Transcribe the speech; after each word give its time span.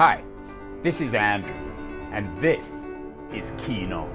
Hi, 0.00 0.24
this 0.82 1.02
is 1.02 1.12
Andrew, 1.12 1.52
and 2.10 2.34
this 2.38 2.86
is 3.34 3.52
Keen 3.58 3.92
On, 3.92 4.08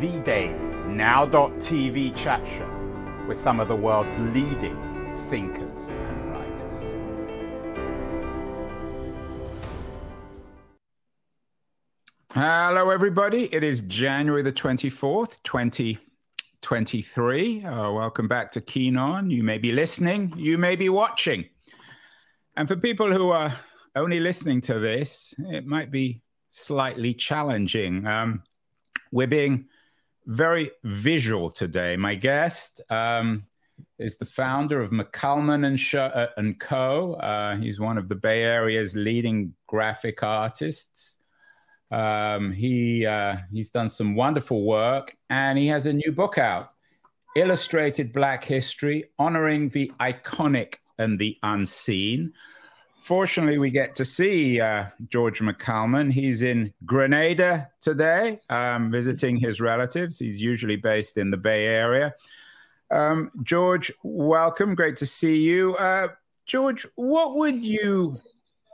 the 0.00 0.20
daily 0.22 0.52
now.tv 0.86 2.14
chat 2.14 2.46
show 2.46 2.70
with 3.26 3.38
some 3.38 3.58
of 3.58 3.68
the 3.68 3.74
world's 3.74 4.14
leading 4.18 4.76
thinkers 5.30 5.86
and 5.86 6.30
writers. 6.30 6.74
Hello, 12.34 12.90
everybody. 12.90 13.44
It 13.44 13.64
is 13.64 13.80
January 13.80 14.42
the 14.42 14.52
24th, 14.52 15.42
2023. 15.42 17.64
Uh, 17.64 17.92
welcome 17.92 18.28
back 18.28 18.52
to 18.52 18.60
Keen 18.60 18.98
On. 18.98 19.30
You 19.30 19.42
may 19.42 19.56
be 19.56 19.72
listening, 19.72 20.34
you 20.36 20.58
may 20.58 20.76
be 20.76 20.90
watching. 20.90 21.46
And 22.58 22.68
for 22.68 22.76
people 22.76 23.10
who 23.10 23.30
are 23.30 23.54
only 23.96 24.20
listening 24.20 24.60
to 24.62 24.78
this, 24.78 25.34
it 25.38 25.66
might 25.66 25.90
be 25.90 26.22
slightly 26.48 27.14
challenging. 27.14 28.06
Um, 28.06 28.42
we're 29.12 29.26
being 29.26 29.66
very 30.26 30.70
visual 30.84 31.50
today. 31.50 31.96
My 31.96 32.14
guest 32.14 32.80
um, 32.90 33.46
is 33.98 34.18
the 34.18 34.26
founder 34.26 34.82
of 34.82 34.90
McCalman 34.90 35.66
and, 35.66 35.80
Sh- 35.80 35.94
uh, 35.94 36.28
and 36.36 36.58
Co. 36.60 37.14
Uh, 37.14 37.56
he's 37.56 37.80
one 37.80 37.98
of 37.98 38.08
the 38.08 38.16
Bay 38.16 38.44
Area's 38.44 38.94
leading 38.94 39.54
graphic 39.66 40.22
artists. 40.22 41.18
Um, 41.90 42.52
he 42.52 43.06
uh, 43.06 43.36
he's 43.50 43.70
done 43.70 43.88
some 43.88 44.14
wonderful 44.14 44.64
work, 44.64 45.16
and 45.30 45.56
he 45.58 45.66
has 45.68 45.86
a 45.86 45.92
new 45.92 46.12
book 46.12 46.36
out, 46.36 46.72
Illustrated 47.34 48.12
Black 48.12 48.44
History: 48.44 49.04
Honoring 49.18 49.70
the 49.70 49.90
Iconic 49.98 50.74
and 50.98 51.18
the 51.18 51.38
Unseen. 51.42 52.34
Fortunately, 53.08 53.56
we 53.56 53.70
get 53.70 53.94
to 53.94 54.04
see 54.04 54.60
uh, 54.60 54.84
George 55.08 55.40
McCalman. 55.40 56.12
He's 56.12 56.42
in 56.42 56.74
Grenada 56.84 57.70
today, 57.80 58.38
um, 58.50 58.90
visiting 58.90 59.38
his 59.38 59.62
relatives. 59.62 60.18
He's 60.18 60.42
usually 60.42 60.76
based 60.76 61.16
in 61.16 61.30
the 61.30 61.38
Bay 61.38 61.68
Area. 61.68 62.14
Um, 62.90 63.30
George, 63.44 63.90
welcome. 64.02 64.74
Great 64.74 64.96
to 64.96 65.06
see 65.06 65.38
you. 65.42 65.74
Uh, 65.76 66.08
George, 66.44 66.86
what 66.96 67.36
would 67.36 67.64
you 67.64 68.18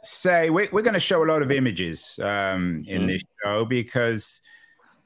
say? 0.02 0.50
We're, 0.50 0.68
we're 0.72 0.82
going 0.82 0.94
to 0.94 0.98
show 0.98 1.22
a 1.22 1.30
lot 1.30 1.40
of 1.40 1.52
images 1.52 2.18
um, 2.20 2.84
in 2.88 3.02
mm. 3.02 3.06
this 3.06 3.22
show 3.40 3.64
because 3.64 4.40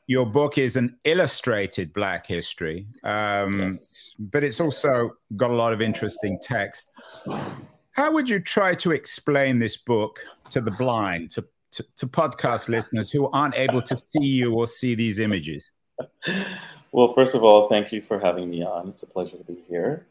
your 0.07 0.25
book 0.25 0.57
is 0.57 0.77
an 0.77 0.97
illustrated 1.05 1.93
Black 1.93 2.27
history, 2.27 2.87
um, 3.05 3.61
yes. 3.61 4.11
but 4.19 4.43
it's 4.43 4.59
also 4.59 5.11
got 5.37 5.51
a 5.51 5.55
lot 5.55 5.75
of 5.75 5.83
interesting 5.83 6.39
text. 6.41 6.91
How 7.99 8.13
would 8.13 8.31
you 8.31 8.39
try 8.39 8.77
to 8.77 8.93
explain 8.93 9.59
this 9.59 9.77
book 9.77 10.21
to 10.51 10.61
the 10.61 10.71
blind, 10.71 11.33
to, 11.33 11.45
to, 11.73 11.85
to 11.97 12.07
podcast 12.07 12.69
listeners 12.69 13.11
who 13.11 13.29
aren't 13.31 13.57
able 13.57 13.83
to 13.83 13.97
see 13.97 14.25
you 14.25 14.55
or 14.55 14.69
see 14.69 14.95
these 14.95 15.19
images? 15.19 15.73
Well, 16.91 17.13
first 17.13 17.35
of 17.35 17.45
all, 17.45 17.69
thank 17.69 17.93
you 17.93 18.01
for 18.01 18.19
having 18.19 18.49
me 18.49 18.65
on. 18.65 18.89
It's 18.89 19.03
a 19.03 19.07
pleasure 19.07 19.37
to 19.37 19.45
be 19.45 19.57
here. 19.69 20.07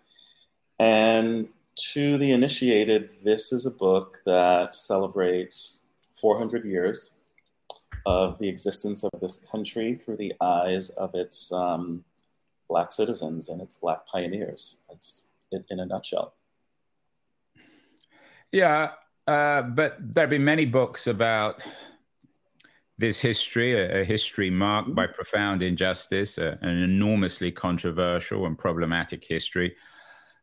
And 0.77 1.47
to 1.93 2.19
the 2.19 2.33
initiated, 2.33 3.09
this 3.23 3.51
is 3.51 3.65
a 3.65 3.71
book 3.71 4.19
that 4.27 4.75
celebrates 4.75 5.87
400 6.21 6.65
years 6.65 7.23
of 8.05 8.37
the 8.37 8.47
existence 8.47 9.03
of 9.03 9.19
this 9.19 9.47
country 9.51 9.95
through 9.95 10.17
the 10.17 10.35
eyes 10.39 10.91
of 10.91 11.15
its 11.15 11.51
um, 11.51 12.03
Black 12.69 12.91
citizens 12.91 13.49
and 13.49 13.59
its 13.59 13.75
Black 13.75 14.05
pioneers. 14.05 14.83
That's 14.87 15.29
it 15.51 15.65
in 15.71 15.79
a 15.79 15.85
nutshell. 15.87 16.35
Yeah, 18.51 18.91
uh, 19.27 19.61
but 19.63 19.97
there've 19.99 20.29
been 20.29 20.45
many 20.45 20.65
books 20.65 21.07
about 21.07 21.61
this 22.97 23.19
history, 23.19 23.73
a, 23.73 24.01
a 24.01 24.03
history 24.03 24.49
marked 24.49 24.95
by 24.95 25.05
profound 25.05 25.61
injustice, 25.61 26.37
an 26.37 26.57
enormously 26.63 27.51
controversial 27.51 28.45
and 28.45 28.57
problematic 28.57 29.23
history. 29.23 29.75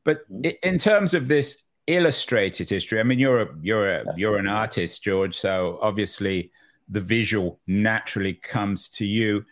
But 0.04 0.31
mm-hmm. 0.31 0.50
in 0.62 0.78
terms 0.78 1.14
of 1.14 1.28
this 1.28 1.62
illustrated 1.87 2.69
history, 2.69 3.00
I 3.00 3.03
mean, 3.03 3.19
you're 3.19 3.43
a, 3.43 3.48
you're 3.62 3.91
a, 3.91 4.04
you're 4.16 4.38
an 4.38 4.47
artist, 4.47 5.03
George. 5.03 5.34
So 5.34 5.78
obviously, 5.81 6.53
the 6.88 7.00
visual 7.00 7.59
naturally 7.66 8.34
comes 8.34 8.88
to 8.91 9.06
you. 9.06 9.44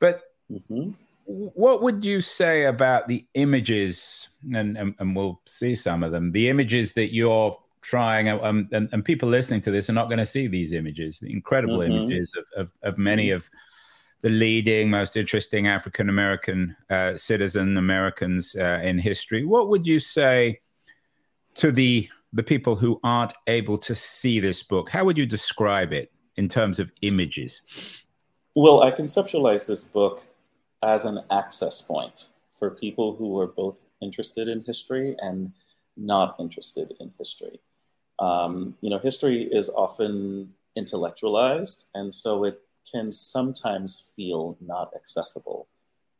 But 0.00 0.22
mm-hmm. 0.50 0.90
what 1.24 1.82
would 1.82 2.04
you 2.04 2.20
say 2.20 2.64
about 2.64 3.08
the 3.08 3.24
images? 3.34 4.28
And, 4.52 4.76
and, 4.76 4.94
and 4.98 5.16
we'll 5.16 5.40
see 5.46 5.74
some 5.76 6.02
of 6.02 6.12
them. 6.12 6.32
The 6.32 6.48
images 6.48 6.92
that 6.94 7.14
you're 7.14 7.56
trying 7.82 8.28
um, 8.28 8.68
and, 8.72 8.88
and 8.92 9.04
people 9.04 9.28
listening 9.28 9.60
to 9.60 9.70
this 9.70 9.90
are 9.90 9.92
not 9.92 10.08
going 10.08 10.18
to 10.18 10.26
see 10.26 10.46
these 10.46 10.72
images 10.72 11.18
the 11.18 11.30
incredible 11.30 11.78
mm-hmm. 11.78 11.92
images 11.92 12.34
of, 12.36 12.44
of, 12.56 12.70
of, 12.82 12.96
many 12.96 13.30
of 13.30 13.50
the 14.22 14.30
leading 14.30 14.88
most 14.88 15.16
interesting 15.16 15.66
african 15.66 16.08
american 16.08 16.74
uh, 16.90 17.14
citizen 17.16 17.76
americans 17.76 18.54
uh, 18.56 18.80
in 18.82 18.98
history. 18.98 19.44
What 19.44 19.68
would 19.68 19.86
you 19.86 19.98
say 19.98 20.60
to 21.54 21.72
the 21.72 22.08
the 22.32 22.42
people 22.42 22.76
who 22.76 22.98
aren't 23.04 23.34
able 23.46 23.76
to 23.76 23.94
see 23.94 24.40
this 24.40 24.62
book? 24.62 24.88
How 24.88 25.04
would 25.04 25.18
you 25.18 25.26
describe 25.26 25.92
it 25.92 26.10
in 26.36 26.48
terms 26.48 26.78
of 26.78 26.92
images? 27.02 27.60
Well 28.54 28.82
i 28.82 28.92
conceptualize 28.92 29.66
this 29.66 29.82
book 29.82 30.24
as 30.82 31.04
an 31.04 31.20
access 31.30 31.82
point 31.82 32.28
for 32.58 32.70
people 32.70 33.16
who 33.16 33.38
are 33.40 33.48
both 33.48 33.80
interested 34.00 34.46
in 34.46 34.62
history 34.64 35.16
and 35.18 35.52
not 35.96 36.36
interested 36.38 36.92
in 37.00 37.12
history 37.18 37.60
um, 38.18 38.76
you 38.80 38.90
know, 38.90 38.98
history 38.98 39.42
is 39.42 39.68
often 39.70 40.52
intellectualized, 40.76 41.90
and 41.94 42.12
so 42.14 42.44
it 42.44 42.60
can 42.90 43.12
sometimes 43.12 44.12
feel 44.16 44.56
not 44.60 44.92
accessible 44.94 45.66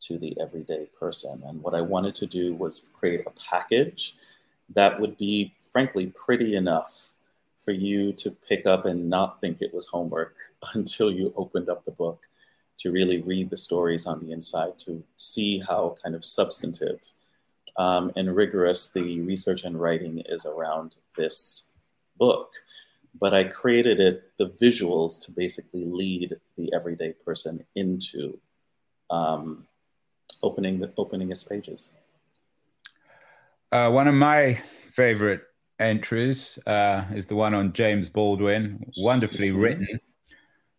to 0.01 0.19
the 0.19 0.37
everyday 0.41 0.87
person. 0.99 1.43
And 1.47 1.63
what 1.63 1.75
I 1.75 1.81
wanted 1.81 2.15
to 2.17 2.27
do 2.27 2.55
was 2.55 2.93
create 2.99 3.25
a 3.27 3.31
package 3.31 4.17
that 4.75 5.01
would 5.01 5.17
be, 5.17 5.55
frankly, 5.71 6.07
pretty 6.07 6.57
enough 6.57 7.13
for 7.57 7.73
you 7.73 8.13
to 8.15 8.31
pick 8.31 8.67
up 8.67 8.85
and 8.85 9.09
not 9.09 9.41
think 9.41 9.63
it 9.63 9.73
was 9.73 9.87
homework 9.87 10.35
until 10.75 11.11
you 11.13 11.33
opened 11.37 11.69
up 11.69 11.85
the 11.85 11.93
book, 11.93 12.27
to 12.79 12.91
really 12.91 13.23
read 13.23 13.49
the 13.49 13.57
stories 13.57 14.07
on 14.07 14.19
the 14.21 14.33
inside, 14.33 14.77
to 14.77 15.05
see 15.17 15.61
how 15.61 15.95
kind 16.03 16.17
of 16.17 16.25
substantive 16.25 17.13
um, 17.77 18.11
and 18.17 18.35
rigorous 18.35 18.91
the 18.91 19.21
research 19.23 19.65
and 19.65 19.81
writing 19.81 20.23
is 20.27 20.45
around 20.47 20.97
this 21.17 21.72
book, 22.25 22.49
but 23.23 23.33
I 23.35 23.43
created 23.45 23.99
it, 24.09 24.17
the 24.39 24.49
visuals, 24.65 25.13
to 25.25 25.33
basically 25.33 25.85
lead 25.85 26.29
the 26.57 26.67
everyday 26.73 27.13
person 27.27 27.55
into 27.75 28.39
um, 29.11 29.67
opening 30.43 30.75
the 30.83 30.89
opening 30.97 31.31
its 31.35 31.45
pages. 31.53 31.97
Uh, 33.73 33.91
one 33.91 34.09
of 34.13 34.15
my 34.15 34.61
favorite 34.93 35.43
entries 35.79 36.59
uh, 36.67 37.05
is 37.19 37.27
the 37.27 37.35
one 37.35 37.55
on 37.55 37.73
James 37.73 38.09
Baldwin, 38.09 38.65
wonderfully 38.99 39.51
mm-hmm. 39.51 39.65
written, 39.65 40.01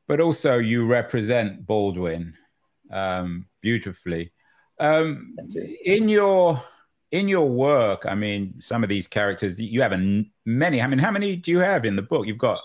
but 0.08 0.20
also 0.22 0.60
you 0.60 0.86
represent 0.86 1.66
Baldwin 1.66 2.34
um, 2.92 3.48
beautifully. 3.62 4.31
Um, 4.80 5.30
you. 5.50 5.78
In 5.86 6.10
your 6.10 6.64
in 7.13 7.28
your 7.28 7.47
work, 7.47 8.07
I 8.09 8.16
mean, 8.16 8.56
some 8.59 8.81
of 8.81 8.90
these 8.90 9.07
characters, 9.07 9.62
you 9.62 9.84
have 9.84 9.94
a, 9.94 10.25
many. 10.46 10.81
I 10.81 10.88
mean, 10.88 10.97
how 10.97 11.12
many 11.12 11.35
do 11.35 11.51
you 11.51 11.59
have 11.59 11.85
in 11.85 11.96
the 11.96 12.01
book? 12.01 12.25
You've 12.25 12.40
got. 12.40 12.59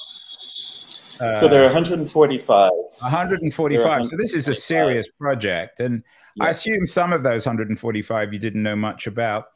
Uh, 1.20 1.34
so 1.34 1.48
there 1.48 1.60
are 1.60 1.66
145. 1.66 2.70
145. 2.70 4.06
So 4.06 4.16
this 4.16 4.34
is 4.34 4.48
a 4.48 4.54
serious 4.54 5.06
project. 5.06 5.81
And 5.81 6.03
yes. 6.36 6.47
I 6.47 6.50
assume 6.50 6.86
some 6.86 7.12
of 7.12 7.22
those 7.22 7.44
145 7.44 8.32
you 8.32 8.38
didn't 8.38 8.62
know 8.62 8.75
much 8.75 9.06
about. 9.06 9.48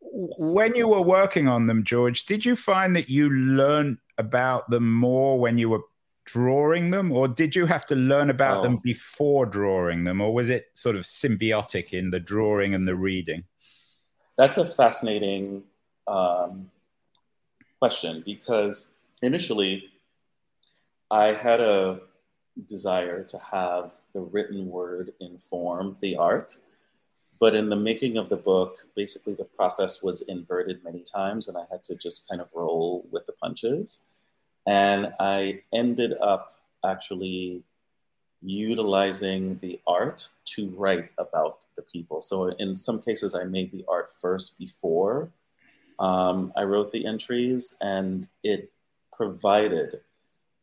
When 0.00 0.76
you 0.76 0.86
were 0.86 1.02
working 1.02 1.48
on 1.48 1.66
them, 1.66 1.82
George, 1.82 2.24
did 2.24 2.44
you 2.44 2.54
find 2.54 2.94
that 2.94 3.10
you 3.10 3.30
learned 3.30 3.98
about 4.18 4.70
them 4.70 4.94
more 4.94 5.40
when 5.40 5.58
you 5.58 5.68
were 5.68 5.82
drawing 6.26 6.90
them, 6.90 7.10
or 7.10 7.26
did 7.26 7.56
you 7.56 7.66
have 7.66 7.86
to 7.86 7.96
learn 7.96 8.30
about 8.30 8.58
oh. 8.58 8.62
them 8.62 8.76
before 8.84 9.46
drawing 9.46 10.04
them, 10.04 10.20
or 10.20 10.32
was 10.32 10.48
it 10.48 10.66
sort 10.74 10.94
of 10.94 11.02
symbiotic 11.02 11.90
in 11.90 12.10
the 12.10 12.20
drawing 12.20 12.74
and 12.74 12.86
the 12.86 12.94
reading? 12.94 13.42
That's 14.38 14.56
a 14.56 14.64
fascinating 14.64 15.64
um, 16.06 16.70
question 17.80 18.22
because 18.24 18.98
initially 19.20 19.90
I 21.10 21.32
had 21.32 21.60
a 21.60 22.02
desire 22.66 23.24
to 23.24 23.38
have 23.38 23.90
the 24.14 24.20
written 24.20 24.68
word 24.68 25.12
inform 25.18 25.96
the 26.00 26.16
art. 26.16 26.56
But 27.40 27.56
in 27.56 27.68
the 27.68 27.76
making 27.76 28.16
of 28.16 28.28
the 28.28 28.36
book, 28.36 28.86
basically 28.94 29.34
the 29.34 29.44
process 29.44 30.04
was 30.04 30.22
inverted 30.22 30.84
many 30.84 31.02
times, 31.02 31.48
and 31.48 31.56
I 31.56 31.64
had 31.70 31.82
to 31.84 31.96
just 31.96 32.28
kind 32.28 32.40
of 32.40 32.48
roll 32.54 33.06
with 33.10 33.26
the 33.26 33.32
punches. 33.32 34.06
And 34.66 35.12
I 35.18 35.62
ended 35.72 36.14
up 36.20 36.50
actually 36.84 37.64
utilizing 38.42 39.58
the 39.58 39.80
art 39.86 40.28
to 40.44 40.68
write 40.70 41.10
about 41.18 41.66
the 41.76 41.82
people. 41.82 42.20
So 42.20 42.46
in 42.46 42.76
some 42.76 43.00
cases, 43.00 43.34
I 43.34 43.44
made 43.44 43.72
the 43.72 43.84
art 43.88 44.08
first 44.10 44.58
before 44.58 45.30
um, 45.98 46.52
I 46.56 46.62
wrote 46.62 46.92
the 46.92 47.06
entries, 47.06 47.76
and 47.80 48.28
it 48.44 48.70
provided 49.12 50.00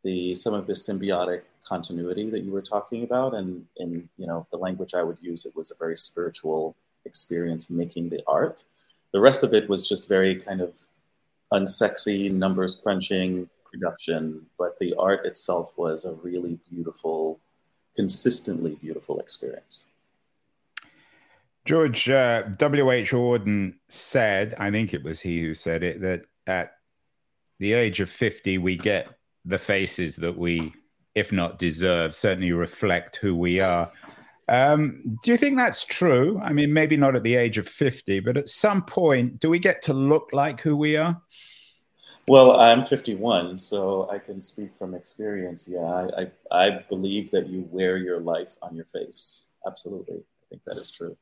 the 0.03 0.35
some 0.35 0.53
of 0.53 0.67
the 0.67 0.73
symbiotic 0.73 1.41
continuity 1.67 2.29
that 2.29 2.41
you 2.41 2.51
were 2.51 2.61
talking 2.61 3.03
about, 3.03 3.33
and 3.33 3.65
in 3.77 4.07
you 4.17 4.27
know 4.27 4.47
the 4.51 4.57
language 4.57 4.93
I 4.93 5.03
would 5.03 5.17
use, 5.21 5.45
it 5.45 5.55
was 5.55 5.71
a 5.71 5.75
very 5.77 5.97
spiritual 5.97 6.75
experience 7.05 7.69
making 7.69 8.09
the 8.09 8.23
art. 8.27 8.63
The 9.11 9.19
rest 9.19 9.43
of 9.43 9.53
it 9.53 9.69
was 9.69 9.87
just 9.87 10.07
very 10.07 10.35
kind 10.35 10.61
of 10.61 10.79
unsexy, 11.53 12.31
numbers 12.31 12.79
crunching 12.81 13.49
production, 13.69 14.45
but 14.57 14.79
the 14.79 14.93
art 14.97 15.25
itself 15.25 15.73
was 15.77 16.05
a 16.05 16.13
really 16.13 16.59
beautiful, 16.69 17.39
consistently 17.95 18.75
beautiful 18.81 19.19
experience. 19.19 19.93
George 21.65 22.07
uh, 22.09 22.43
W.H. 22.57 23.11
Auden 23.11 23.75
said, 23.87 24.53
I 24.59 24.69
think 24.69 24.93
it 24.93 25.03
was 25.03 25.19
he 25.19 25.41
who 25.41 25.55
said 25.55 25.81
it, 25.83 26.01
that 26.01 26.25
at 26.45 26.73
the 27.59 27.73
age 27.73 27.99
of 27.99 28.09
50, 28.09 28.59
we 28.59 28.77
get 28.77 29.07
the 29.45 29.57
faces 29.57 30.15
that 30.17 30.37
we, 30.37 30.73
if 31.15 31.31
not 31.31 31.57
deserve, 31.57 32.13
certainly 32.13 32.51
reflect 32.51 33.15
who 33.15 33.35
we 33.35 33.59
are. 33.59 33.91
Um, 34.47 35.17
do 35.23 35.31
you 35.31 35.37
think 35.37 35.57
that's 35.57 35.83
true? 35.85 36.39
I 36.43 36.53
mean, 36.53 36.71
maybe 36.71 36.97
not 36.97 37.15
at 37.15 37.23
the 37.23 37.35
age 37.35 37.57
of 37.57 37.67
50, 37.67 38.19
but 38.19 38.37
at 38.37 38.47
some 38.47 38.83
point, 38.83 39.39
do 39.39 39.49
we 39.49 39.57
get 39.57 39.81
to 39.83 39.93
look 39.93 40.29
like 40.33 40.61
who 40.61 40.77
we 40.77 40.97
are? 40.97 41.19
Well, 42.27 42.59
I'm 42.59 42.83
51, 42.83 43.59
so 43.59 44.09
I 44.09 44.17
can 44.17 44.41
speak 44.41 44.71
from 44.79 44.95
experience. 44.95 45.69
Yeah, 45.71 45.79
I, 45.79 46.21
I, 46.51 46.67
I 46.67 46.79
believe 46.89 47.29
that 47.31 47.47
you 47.47 47.67
wear 47.69 47.97
your 47.97 48.19
life 48.19 48.55
on 48.63 48.75
your 48.75 48.85
face. 48.85 49.55
Absolutely. 49.67 50.17
I 50.17 50.45
think 50.49 50.63
that 50.65 50.77
is 50.77 50.89
true. 50.89 51.15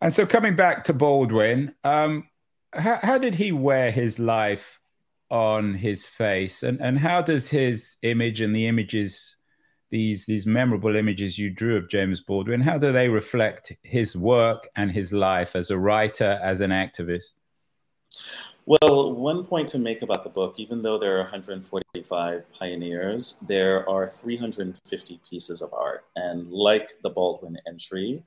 And 0.00 0.12
so, 0.12 0.26
coming 0.26 0.56
back 0.56 0.84
to 0.84 0.92
Baldwin, 0.92 1.74
um, 1.84 2.28
how, 2.72 2.98
how 3.00 3.18
did 3.18 3.36
he 3.36 3.52
wear 3.52 3.92
his 3.92 4.18
life 4.18 4.80
on 5.30 5.74
his 5.74 6.04
face, 6.04 6.64
and 6.64 6.80
and 6.80 6.98
how 6.98 7.22
does 7.22 7.48
his 7.48 7.96
image 8.02 8.40
and 8.40 8.54
the 8.54 8.66
images, 8.66 9.36
these 9.90 10.26
these 10.26 10.46
memorable 10.46 10.96
images 10.96 11.38
you 11.38 11.48
drew 11.48 11.76
of 11.76 11.88
James 11.88 12.20
Baldwin, 12.20 12.60
how 12.60 12.76
do 12.76 12.90
they 12.90 13.08
reflect 13.08 13.72
his 13.84 14.16
work 14.16 14.68
and 14.74 14.90
his 14.90 15.12
life 15.12 15.54
as 15.54 15.70
a 15.70 15.78
writer, 15.78 16.40
as 16.42 16.60
an 16.60 16.70
activist? 16.70 17.34
Well, 18.66 19.12
one 19.12 19.44
point 19.44 19.68
to 19.70 19.78
make 19.78 20.00
about 20.00 20.24
the 20.24 20.30
book, 20.30 20.54
even 20.56 20.80
though 20.80 20.98
there 20.98 21.16
are 21.16 21.22
145 21.22 22.52
pioneers, 22.58 23.44
there 23.46 23.86
are 23.86 24.08
350 24.08 25.20
pieces 25.28 25.60
of 25.60 25.74
art. 25.74 26.06
And 26.16 26.50
like 26.50 26.92
the 27.02 27.10
Baldwin 27.10 27.58
entry, 27.66 28.22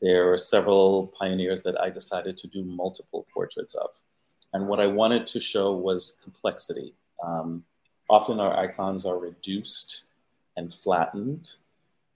there 0.00 0.32
are 0.32 0.36
several 0.36 1.08
pioneers 1.18 1.62
that 1.62 1.80
I 1.80 1.90
decided 1.90 2.36
to 2.38 2.46
do 2.46 2.62
multiple 2.62 3.26
portraits 3.34 3.74
of. 3.74 3.90
And 4.52 4.68
what 4.68 4.78
I 4.78 4.86
wanted 4.86 5.26
to 5.28 5.40
show 5.40 5.72
was 5.72 6.20
complexity. 6.22 6.94
Um, 7.24 7.64
often 8.08 8.38
our 8.38 8.56
icons 8.56 9.04
are 9.04 9.18
reduced 9.18 10.04
and 10.56 10.72
flattened. 10.72 11.54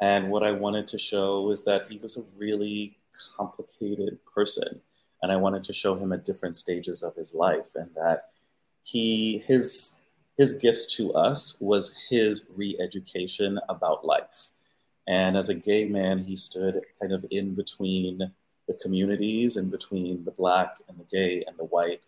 And 0.00 0.30
what 0.30 0.44
I 0.44 0.52
wanted 0.52 0.86
to 0.88 0.98
show 0.98 1.50
is 1.50 1.64
that 1.64 1.88
he 1.90 1.98
was 1.98 2.16
a 2.16 2.38
really 2.38 2.96
complicated 3.36 4.18
person. 4.32 4.80
And 5.22 5.32
I 5.32 5.36
wanted 5.36 5.64
to 5.64 5.72
show 5.72 5.94
him 5.94 6.12
at 6.12 6.24
different 6.24 6.56
stages 6.56 7.02
of 7.02 7.14
his 7.14 7.34
life 7.34 7.74
and 7.74 7.90
that 7.94 8.26
he, 8.82 9.42
his, 9.46 10.06
his 10.36 10.54
gifts 10.54 10.94
to 10.96 11.12
us 11.14 11.58
was 11.60 11.96
his 12.10 12.50
re-education 12.56 13.58
about 13.68 14.04
life 14.04 14.50
and 15.06 15.36
as 15.36 15.48
a 15.48 15.54
gay 15.54 15.86
man, 15.86 16.18
he 16.18 16.36
stood 16.36 16.80
kind 17.00 17.12
of 17.12 17.24
in 17.30 17.54
between 17.54 18.32
the 18.66 18.74
communities, 18.74 19.56
in 19.56 19.70
between 19.70 20.24
the 20.24 20.32
black 20.32 20.76
and 20.88 20.98
the 20.98 21.04
gay 21.04 21.44
and 21.46 21.56
the 21.56 21.64
white. 21.64 22.00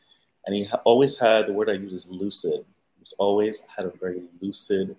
And 0.46 0.54
he 0.54 0.66
always 0.84 1.18
had 1.18 1.46
the 1.46 1.52
word 1.52 1.70
I 1.70 1.74
use 1.74 1.92
is 1.92 2.10
lucid. 2.10 2.64
He's 2.98 3.14
always 3.18 3.66
had 3.76 3.86
a 3.86 3.92
very 4.00 4.22
lucid 4.40 4.96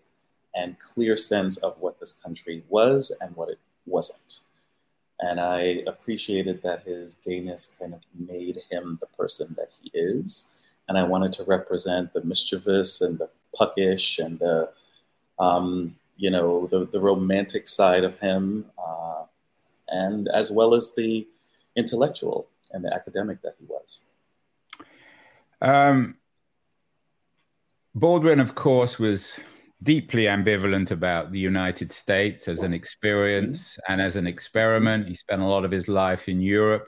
and 0.56 0.80
clear 0.80 1.18
sense 1.18 1.58
of 1.58 1.78
what 1.80 2.00
this 2.00 2.14
country 2.14 2.64
was 2.70 3.16
and 3.22 3.36
what 3.36 3.50
it 3.50 3.60
wasn't. 3.86 4.42
And 5.22 5.40
I 5.40 5.84
appreciated 5.86 6.62
that 6.64 6.84
his 6.84 7.18
gayness 7.18 7.76
kind 7.80 7.94
of 7.94 8.00
made 8.18 8.60
him 8.72 8.98
the 9.02 9.08
person 9.08 9.54
that 9.58 9.72
he 9.82 9.92
is. 9.94 10.56
And 10.88 10.98
I 10.98 11.04
wanted 11.04 11.34
to 11.34 11.44
represent 11.44 12.14
the 12.14 12.24
mischievous 12.24 13.02
and 13.02 13.20
the 13.20 13.30
puckish 13.54 14.20
and 14.20 14.40
the 14.40 14.70
um, 15.38 15.96
you 16.18 16.30
know 16.30 16.68
the 16.68 16.86
the 16.86 17.00
romantic 17.00 17.68
side 17.68 18.04
of 18.04 18.20
him, 18.20 18.66
uh, 18.78 19.24
and 19.88 20.28
as 20.34 20.52
well 20.52 20.74
as 20.74 20.96
the 20.96 21.26
intellectual 21.76 22.48
and 22.72 22.84
the 22.84 22.94
academic 22.94 23.42
that 23.42 23.56
he 23.60 23.66
was. 23.66 24.08
Um, 25.62 26.18
Baldwin, 27.96 28.40
of 28.40 28.56
course, 28.56 29.00
was 29.00 29.40
deeply 29.84 30.24
ambivalent 30.24 30.92
about 30.92 31.32
the 31.32 31.40
United 31.40 31.92
States 31.92 32.48
as 32.48 32.62
an 32.62 32.74
experience 32.74 33.80
and 33.88 34.02
as 34.02 34.16
an 34.16 34.28
experiment. 34.28 35.08
He 35.08 35.16
spent 35.16 35.42
a 35.42 35.46
lot 35.46 35.66
of 35.66 35.72
his 35.72 35.88
life 35.88 36.28
in 36.28 36.42
Europe. 36.42 36.88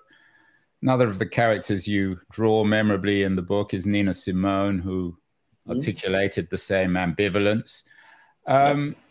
Another 0.82 1.08
of 1.08 1.20
the 1.20 1.26
characters 1.26 1.88
you 1.88 2.20
draw 2.32 2.64
memorably 2.64 3.24
in 3.24 3.36
the 3.36 3.42
book 3.42 3.74
is 3.74 3.86
Nina 3.86 4.14
Simone, 4.14 4.80
who 4.80 5.12
mm-hmm. 5.68 5.78
articulated 5.78 6.50
the 6.50 6.58
same 6.58 6.92
ambivalence. 6.92 7.84
Um, 8.48 8.78
yes 8.78 9.02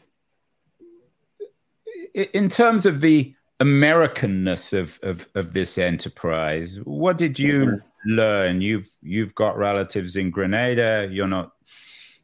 in 2.14 2.48
terms 2.48 2.86
of 2.86 3.00
the 3.00 3.34
Americanness 3.60 4.72
of, 4.72 4.98
of, 5.02 5.26
of 5.34 5.52
this 5.52 5.78
enterprise, 5.78 6.78
what 6.84 7.18
did 7.18 7.38
you 7.38 7.66
mm-hmm. 7.66 8.10
learn? 8.10 8.60
You've 8.60 8.88
you've 9.02 9.34
got 9.34 9.56
relatives 9.56 10.16
in 10.16 10.30
Grenada. 10.30 11.08
You're 11.10 11.28
not 11.28 11.52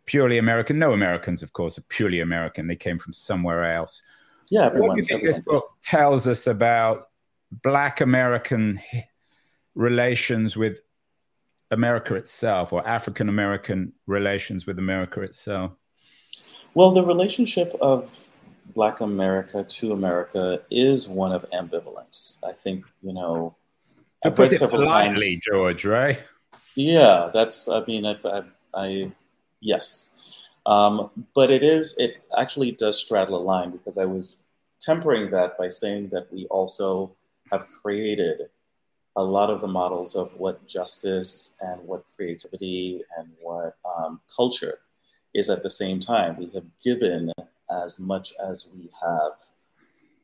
purely 0.07 0.39
American. 0.39 0.79
No 0.79 0.93
Americans, 0.93 1.43
of 1.43 1.53
course, 1.53 1.79
are 1.79 1.85
purely 1.89 2.21
American. 2.21 2.67
They 2.67 2.77
came 2.77 2.99
from 2.99 3.13
somewhere 3.13 3.65
else. 3.65 4.03
Yeah. 4.49 4.67
Everyone, 4.67 4.89
what 4.89 4.95
do 4.97 5.03
you 5.03 5.07
think 5.07 5.25
this 5.25 5.41
book 5.41 5.73
tells 5.83 6.27
us 6.27 6.47
about 6.47 7.09
Black 7.63 8.01
American 8.01 8.81
relations 9.75 10.57
with 10.57 10.81
America 11.71 12.15
itself, 12.15 12.73
or 12.73 12.87
African 12.87 13.29
American 13.29 13.93
relations 14.07 14.67
with 14.67 14.79
America 14.79 15.21
itself? 15.21 15.73
Well, 16.75 16.93
the 16.93 17.05
relationship 17.05 17.75
of 17.81 18.29
Black 18.75 19.01
America 19.01 19.65
to 19.65 19.93
America 19.93 20.61
is 20.71 21.09
one 21.09 21.33
of 21.33 21.45
ambivalence. 21.51 22.43
I 22.45 22.53
think 22.53 22.85
you 23.03 23.13
know. 23.13 23.57
To 24.23 24.29
I've 24.29 24.37
put 24.37 24.53
it 24.53 24.61
politely, 24.61 25.33
times, 25.33 25.41
George, 25.41 25.85
right? 25.85 26.23
Yeah, 26.75 27.31
that's. 27.35 27.69
I 27.69 27.85
mean, 27.85 28.07
I, 28.07 28.17
I, 28.25 28.43
I 28.75 29.13
yes, 29.61 30.33
um, 30.67 31.11
but 31.35 31.51
it 31.51 31.63
is. 31.63 31.97
It 31.99 32.23
actually 32.37 32.73
does 32.73 32.99
straddle 32.99 33.37
a 33.37 33.43
line 33.43 33.71
because 33.71 33.99
I 33.99 34.05
was 34.05 34.49
tempering 34.81 35.31
that 35.31 35.59
by 35.59 35.69
saying 35.69 36.11
that 36.11 36.33
we 36.33 36.47
also 36.47 37.17
have 37.51 37.67
created 37.83 38.49
a 39.17 39.23
lot 39.23 39.49
of 39.49 39.61
the 39.61 39.67
models 39.67 40.15
of 40.15 40.35
what 40.37 40.67
justice 40.67 41.59
and 41.63 41.81
what 41.83 42.05
creativity 42.15 43.03
and 43.17 43.29
what 43.41 43.77
um, 43.97 44.21
culture 44.35 44.79
is 45.35 45.49
at 45.49 45.63
the 45.63 45.71
same 45.71 46.01
time. 46.01 46.37
We 46.37 46.51
have 46.55 46.65
given 46.85 47.33
as 47.85 47.99
much 47.99 48.33
as 48.45 48.69
we 48.75 48.91
have 49.03 49.33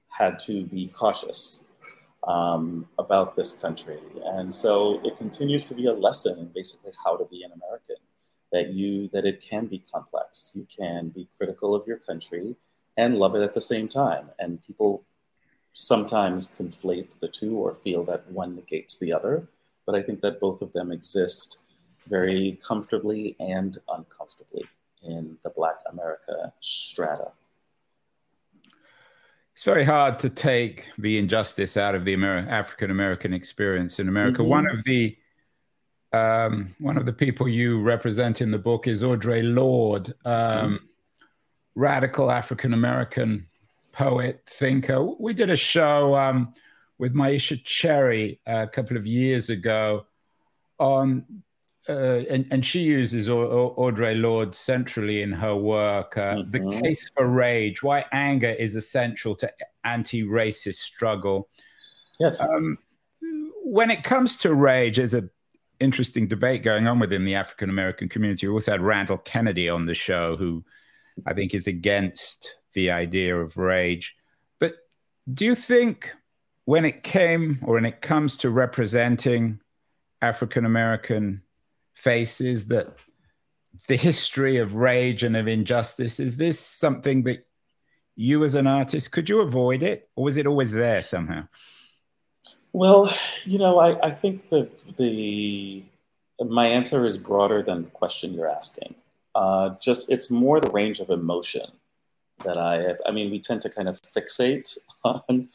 had 0.08 0.38
to 0.40 0.66
be 0.66 0.88
cautious 0.88 1.72
um, 2.26 2.86
about 2.98 3.34
this 3.34 3.60
country. 3.60 3.98
And 4.24 4.52
so 4.54 5.00
it 5.04 5.16
continues 5.16 5.68
to 5.68 5.74
be 5.74 5.86
a 5.86 5.92
lesson 5.92 6.38
in 6.38 6.46
basically 6.48 6.92
how 7.02 7.16
to 7.16 7.24
be 7.24 7.42
an 7.42 7.52
American. 7.52 7.96
That 8.52 8.72
you 8.74 9.08
that 9.12 9.24
it 9.24 9.40
can 9.40 9.66
be 9.66 9.78
complex. 9.78 10.52
You 10.54 10.66
can 10.78 11.08
be 11.08 11.28
critical 11.36 11.74
of 11.74 11.86
your 11.86 11.98
country 11.98 12.56
and 12.96 13.18
love 13.18 13.34
it 13.34 13.42
at 13.42 13.54
the 13.54 13.60
same 13.60 13.88
time. 13.88 14.30
And 14.38 14.62
people 14.62 15.04
sometimes 15.72 16.46
conflate 16.58 17.18
the 17.18 17.28
two 17.28 17.56
or 17.56 17.74
feel 17.74 18.04
that 18.04 18.30
one 18.30 18.54
negates 18.54 18.98
the 18.98 19.12
other. 19.12 19.48
But 19.86 19.94
I 19.94 20.02
think 20.02 20.20
that 20.20 20.38
both 20.38 20.62
of 20.62 20.72
them 20.72 20.92
exist 20.92 21.70
very 22.08 22.58
comfortably 22.66 23.36
and 23.40 23.78
uncomfortably 23.88 24.64
in 25.02 25.38
the 25.42 25.50
Black 25.50 25.76
America 25.90 26.52
strata. 26.60 27.32
It's 29.54 29.64
very 29.64 29.84
hard 29.84 30.18
to 30.20 30.30
take 30.30 30.86
the 30.98 31.18
injustice 31.18 31.76
out 31.76 31.94
of 31.94 32.04
the 32.04 32.14
Amer- 32.14 32.46
African 32.48 32.90
American 32.90 33.34
experience 33.34 33.98
in 34.00 34.08
America. 34.08 34.40
Mm-hmm. 34.40 34.50
One 34.50 34.70
of 34.70 34.82
the 34.84 35.16
um, 36.12 36.74
one 36.78 36.96
of 36.96 37.06
the 37.06 37.12
people 37.12 37.48
you 37.48 37.80
represent 37.80 38.40
in 38.40 38.50
the 38.50 38.58
book 38.58 38.86
is 38.86 39.02
Audre 39.02 39.42
Lorde, 39.54 40.14
um, 40.24 40.34
mm-hmm. 40.34 40.76
radical 41.74 42.30
African 42.30 42.74
American 42.74 43.46
poet, 43.92 44.42
thinker. 44.46 45.02
We 45.02 45.34
did 45.34 45.50
a 45.50 45.56
show 45.56 46.14
um, 46.14 46.54
with 46.98 47.14
Myisha 47.14 47.62
Cherry 47.64 48.40
a 48.46 48.66
couple 48.66 48.96
of 48.96 49.06
years 49.06 49.50
ago 49.50 50.06
on 50.78 51.42
uh, 51.88 52.22
and, 52.30 52.46
and 52.52 52.64
she 52.64 52.80
uses 52.80 53.28
Audre 53.28 54.20
Lorde 54.20 54.54
centrally 54.54 55.22
in 55.22 55.32
her 55.32 55.56
work. 55.56 56.16
Uh, 56.16 56.36
mm-hmm. 56.36 56.50
The 56.50 56.80
case 56.80 57.10
for 57.16 57.26
rage, 57.26 57.82
why 57.82 58.04
anger 58.12 58.50
is 58.50 58.76
essential 58.76 59.34
to 59.36 59.52
anti-racist 59.82 60.76
struggle. 60.76 61.48
Yes. 62.20 62.40
Um, 62.40 62.78
when 63.64 63.90
it 63.90 64.04
comes 64.04 64.36
to 64.38 64.54
rage, 64.54 65.00
as 65.00 65.14
an 65.14 65.30
interesting 65.82 66.28
debate 66.28 66.62
going 66.62 66.86
on 66.86 66.98
within 66.98 67.24
the 67.24 67.34
African 67.34 67.68
American 67.68 68.08
community. 68.08 68.46
We 68.46 68.52
also 68.54 68.72
had 68.72 68.80
Randall 68.80 69.18
Kennedy 69.18 69.68
on 69.68 69.86
the 69.86 69.94
show, 69.94 70.36
who 70.36 70.64
I 71.26 71.34
think, 71.34 71.54
is 71.54 71.66
against 71.66 72.56
the 72.72 72.90
idea 72.90 73.36
of 73.36 73.56
rage. 73.56 74.16
But 74.58 74.76
do 75.32 75.44
you 75.44 75.54
think 75.54 76.14
when 76.64 76.84
it 76.84 77.02
came 77.02 77.58
or 77.62 77.74
when 77.74 77.84
it 77.84 78.00
comes 78.00 78.36
to 78.38 78.50
representing 78.50 79.60
African 80.22 80.64
American 80.64 81.42
faces 81.94 82.68
that 82.68 82.96
the 83.88 83.96
history 83.96 84.58
of 84.58 84.74
rage 84.74 85.22
and 85.22 85.36
of 85.36 85.48
injustice 85.48 86.20
is 86.20 86.36
this 86.36 86.58
something 86.60 87.22
that 87.24 87.44
you 88.16 88.44
as 88.44 88.54
an 88.54 88.66
artist 88.66 89.12
could 89.12 89.28
you 89.28 89.40
avoid 89.40 89.82
it 89.82 90.10
or 90.14 90.24
was 90.24 90.36
it 90.36 90.46
always 90.46 90.70
there 90.72 91.02
somehow 91.02 91.46
well 92.72 93.12
you 93.44 93.58
know 93.58 93.78
i, 93.78 93.98
I 94.06 94.10
think 94.10 94.48
the 94.48 94.68
the 94.96 95.84
my 96.40 96.66
answer 96.66 97.06
is 97.06 97.16
broader 97.16 97.62
than 97.62 97.82
the 97.82 97.90
question 97.90 98.34
you're 98.34 98.50
asking. 98.50 98.96
Uh, 99.34 99.76
just 99.80 100.10
it's 100.10 100.28
more 100.28 100.60
the 100.60 100.70
range 100.72 100.98
of 100.98 101.08
emotion 101.08 101.70
that 102.44 102.58
i 102.58 102.76
have 102.82 102.98
i 103.06 103.10
mean 103.10 103.30
we 103.30 103.40
tend 103.40 103.62
to 103.62 103.70
kind 103.70 103.88
of 103.88 103.98
fixate 104.02 104.76
on 105.04 105.48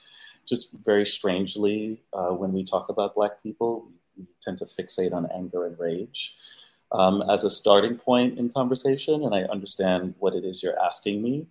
just 0.47 0.77
very 0.83 1.05
strangely 1.05 1.99
uh, 2.13 2.29
when 2.29 2.53
we 2.53 2.63
talk 2.63 2.89
about 2.89 3.13
black 3.13 3.43
people 3.43 3.87
we 4.17 4.25
tend 4.41 4.57
to 4.57 4.65
fixate 4.65 5.13
on 5.13 5.27
anger 5.31 5.65
and 5.65 5.77
rage 5.77 6.37
um, 6.91 7.21
as 7.29 7.43
a 7.43 7.49
starting 7.49 7.97
point 7.97 8.39
in 8.39 8.49
conversation 8.49 9.23
and 9.23 9.35
i 9.35 9.43
understand 9.43 10.15
what 10.17 10.33
it 10.33 10.43
is 10.43 10.63
you're 10.63 10.81
asking 10.81 11.21
me 11.21 11.45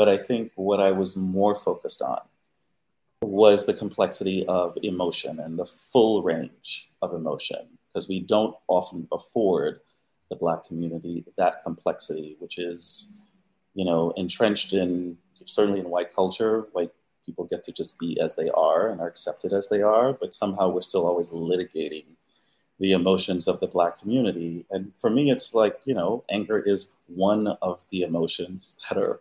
but 0.00 0.08
I 0.08 0.16
think 0.16 0.52
what 0.54 0.80
I 0.80 0.92
was 0.92 1.16
more 1.16 1.54
focused 1.54 2.00
on 2.02 2.20
was 3.22 3.66
the 3.66 3.74
complexity 3.74 4.46
of 4.46 4.76
emotion 4.82 5.40
and 5.40 5.58
the 5.58 5.66
full 5.66 6.22
range 6.22 6.90
of 7.02 7.12
emotion, 7.12 7.78
because 7.88 8.08
we 8.08 8.20
don't 8.20 8.56
often 8.68 9.06
afford 9.12 9.80
the 10.30 10.36
Black 10.36 10.64
community 10.64 11.24
that 11.36 11.62
complexity, 11.62 12.36
which 12.38 12.58
is, 12.58 13.20
you 13.74 13.84
know, 13.84 14.12
entrenched 14.16 14.72
in 14.72 15.18
certainly 15.34 15.80
in 15.80 15.90
white 15.90 16.14
culture. 16.14 16.68
White 16.72 16.92
people 17.26 17.44
get 17.44 17.62
to 17.64 17.72
just 17.72 17.98
be 17.98 18.18
as 18.20 18.36
they 18.36 18.48
are 18.50 18.88
and 18.88 19.00
are 19.00 19.08
accepted 19.08 19.52
as 19.52 19.68
they 19.68 19.82
are, 19.82 20.12
but 20.12 20.32
somehow 20.32 20.68
we're 20.68 20.80
still 20.80 21.06
always 21.06 21.30
litigating 21.30 22.04
the 22.78 22.92
emotions 22.92 23.46
of 23.46 23.60
the 23.60 23.66
Black 23.66 23.98
community. 23.98 24.64
And 24.70 24.96
for 24.96 25.10
me, 25.10 25.30
it's 25.30 25.52
like, 25.52 25.78
you 25.84 25.94
know, 25.94 26.24
anger 26.30 26.58
is 26.58 26.96
one 27.08 27.48
of 27.60 27.82
the 27.90 28.02
emotions 28.02 28.78
that 28.88 28.96
are 28.96 29.20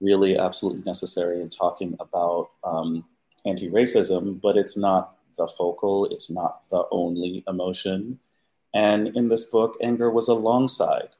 really 0.00 0.38
absolutely 0.38 0.82
necessary 0.84 1.40
in 1.42 1.50
talking 1.50 1.96
about 2.00 2.50
um, 2.64 3.04
anti 3.44 3.70
racism, 3.70 4.40
but 4.40 4.56
it's 4.56 4.76
not 4.76 5.16
the 5.36 5.46
focal, 5.46 6.06
it's 6.06 6.30
not 6.30 6.62
the 6.70 6.84
only 6.90 7.44
emotion. 7.48 8.18
And 8.74 9.08
in 9.16 9.28
this 9.28 9.46
book, 9.46 9.76
anger 9.82 10.10
was 10.10 10.28
alongside 10.28 11.10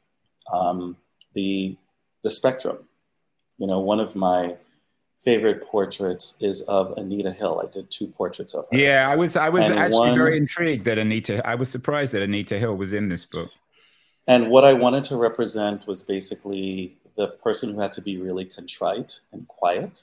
um, 0.52 0.96
the, 1.34 1.76
the 2.22 2.30
spectrum. 2.30 2.78
You 3.58 3.66
know, 3.66 3.78
one 3.78 4.00
of 4.00 4.16
my 4.16 4.56
favorite 5.20 5.62
portraits 5.62 6.36
is 6.40 6.60
of 6.62 6.92
Anita 6.98 7.32
Hill. 7.32 7.62
I 7.64 7.70
did 7.72 7.90
two 7.90 8.08
portraits 8.08 8.54
of 8.54 8.66
her. 8.70 8.76
Yeah, 8.76 9.08
I 9.08 9.16
was 9.16 9.36
I 9.36 9.48
was 9.48 9.70
and 9.70 9.78
actually 9.78 10.08
one, 10.08 10.14
very 10.14 10.36
intrigued 10.36 10.84
that 10.84 10.98
Anita. 10.98 11.46
I 11.48 11.54
was 11.54 11.70
surprised 11.70 12.12
that 12.12 12.22
Anita 12.22 12.58
Hill 12.58 12.76
was 12.76 12.92
in 12.92 13.08
this 13.08 13.24
book. 13.24 13.50
And 14.26 14.50
what 14.50 14.64
I 14.64 14.72
wanted 14.72 15.04
to 15.04 15.16
represent 15.16 15.86
was 15.86 16.02
basically 16.02 16.98
the 17.16 17.28
person 17.28 17.74
who 17.74 17.80
had 17.80 17.92
to 17.94 18.02
be 18.02 18.16
really 18.16 18.44
contrite 18.44 19.20
and 19.32 19.46
quiet 19.48 20.02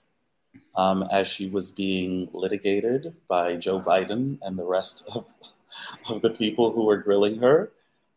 um, 0.76 1.04
as 1.12 1.28
she 1.28 1.50
was 1.50 1.72
being 1.72 2.30
litigated 2.34 3.16
by 3.28 3.56
Joe 3.56 3.80
Biden 3.80 4.40
and 4.42 4.58
the 4.58 4.66
rest 4.66 5.10
of, 5.16 5.26
of 6.10 6.22
the 6.22 6.30
people 6.30 6.72
who 6.72 6.86
were 6.86 6.98
grilling 6.98 7.40
her. 7.40 7.72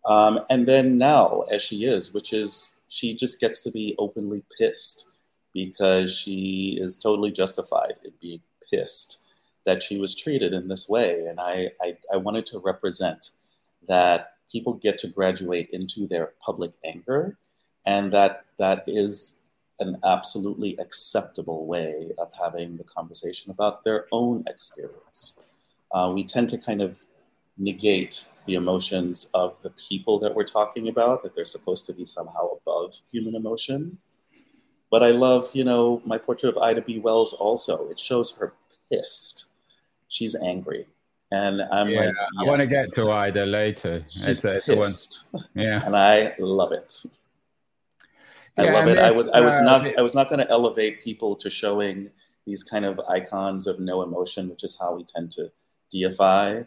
Um, 0.07 0.41
and 0.51 0.67
then 0.67 0.99
now, 0.99 1.43
as 1.51 1.63
she 1.63 1.85
is, 1.87 2.13
which 2.13 2.33
is 2.33 2.83
she 2.89 3.15
just 3.15 3.41
gets 3.41 3.63
to 3.65 3.71
be 3.71 3.95
openly 3.99 4.45
pissed 4.59 5.17
because 5.53 6.15
she 6.15 6.79
is 6.81 6.97
totally 6.97 7.31
justified 7.31 7.95
in 8.05 8.13
being 8.21 8.43
pissed 8.71 9.27
that 9.65 9.83
she 9.83 9.99
was 9.99 10.15
treated 10.15 10.53
in 10.53 10.69
this 10.69 10.89
way. 10.89 11.25
And 11.27 11.41
I, 11.41 11.71
I, 11.81 11.97
I 12.13 12.17
wanted 12.19 12.45
to 12.47 12.59
represent 12.59 13.31
that 13.89 14.35
people 14.51 14.75
get 14.75 14.99
to 14.99 15.09
graduate 15.09 15.71
into 15.73 16.07
their 16.07 16.33
public 16.45 16.73
anger 16.85 17.39
and 17.87 18.13
that 18.13 18.45
that 18.59 18.85
is 18.87 19.44
an 19.81 19.99
absolutely 20.05 20.77
acceptable 20.79 21.67
way 21.67 22.11
of 22.19 22.31
having 22.41 22.77
the 22.77 22.85
conversation 22.85 23.51
about 23.51 23.85
their 23.85 24.07
own 24.13 24.45
experience. 24.47 25.41
Uh, 25.93 26.13
we 26.15 26.25
tend 26.25 26.49
to 26.49 26.59
kind 26.59 26.81
of 26.81 27.05
negate 27.57 28.25
the 28.47 28.55
emotions 28.55 29.31
of 29.35 29.61
the 29.63 29.71
people 29.89 30.19
that 30.19 30.35
we're 30.35 30.45
talking 30.45 30.89
about, 30.89 31.23
that 31.23 31.35
they're 31.35 31.45
supposed 31.45 31.87
to 31.87 31.93
be 31.93 32.05
somehow 32.05 32.49
above 32.61 32.97
human 33.13 33.35
emotion. 33.35 33.99
But 34.91 35.03
I 35.03 35.11
love, 35.11 35.51
you 35.55 35.65
know, 35.65 36.03
my 36.05 36.19
portrait 36.19 36.51
of 36.51 36.63
Ida 36.63 36.83
B. 36.83 36.99
Wells 37.01 37.33
also. 37.33 37.89
It 37.91 37.99
shows 37.99 38.37
her 38.39 38.55
pissed. 38.91 39.53
She's 40.09 40.37
angry. 40.37 40.87
And 41.33 41.63
I'm 41.63 41.89
yeah, 41.89 42.01
like, 42.01 42.15
yes. 42.15 42.29
I 42.39 42.45
want 42.45 42.63
to 42.63 42.69
get 42.69 42.93
to 42.95 43.11
Ida 43.11 43.47
later. 43.47 44.05
She's 44.09 44.41
pissed. 44.41 45.35
Yeah. 45.55 45.85
And 45.85 45.97
I 45.97 46.35
love 46.39 46.71
it. 46.71 47.03
I 48.57 48.65
yeah, 48.65 48.73
love 48.73 48.89
it. 48.89 48.99
I 48.99 49.11
was 49.11 49.31
I 49.31 49.41
was 49.41 49.57
uh, 49.57 49.65
not 49.65 49.99
I 49.99 50.03
was 50.03 50.15
not 50.15 50.29
going 50.29 50.39
to 50.39 50.51
elevate 50.51 51.03
people 51.03 51.35
to 51.37 51.51
showing 51.51 52.11
these 52.47 52.63
kind 52.63 52.85
of 52.85 53.01
icons 53.09 53.67
of 53.67 53.81
no 53.81 54.03
emotion, 54.03 54.49
which 54.49 54.65
is 54.65 54.77
how 54.79 54.95
we 54.95 55.05
tend 55.05 55.31
to 55.33 55.51
deify 55.91 56.63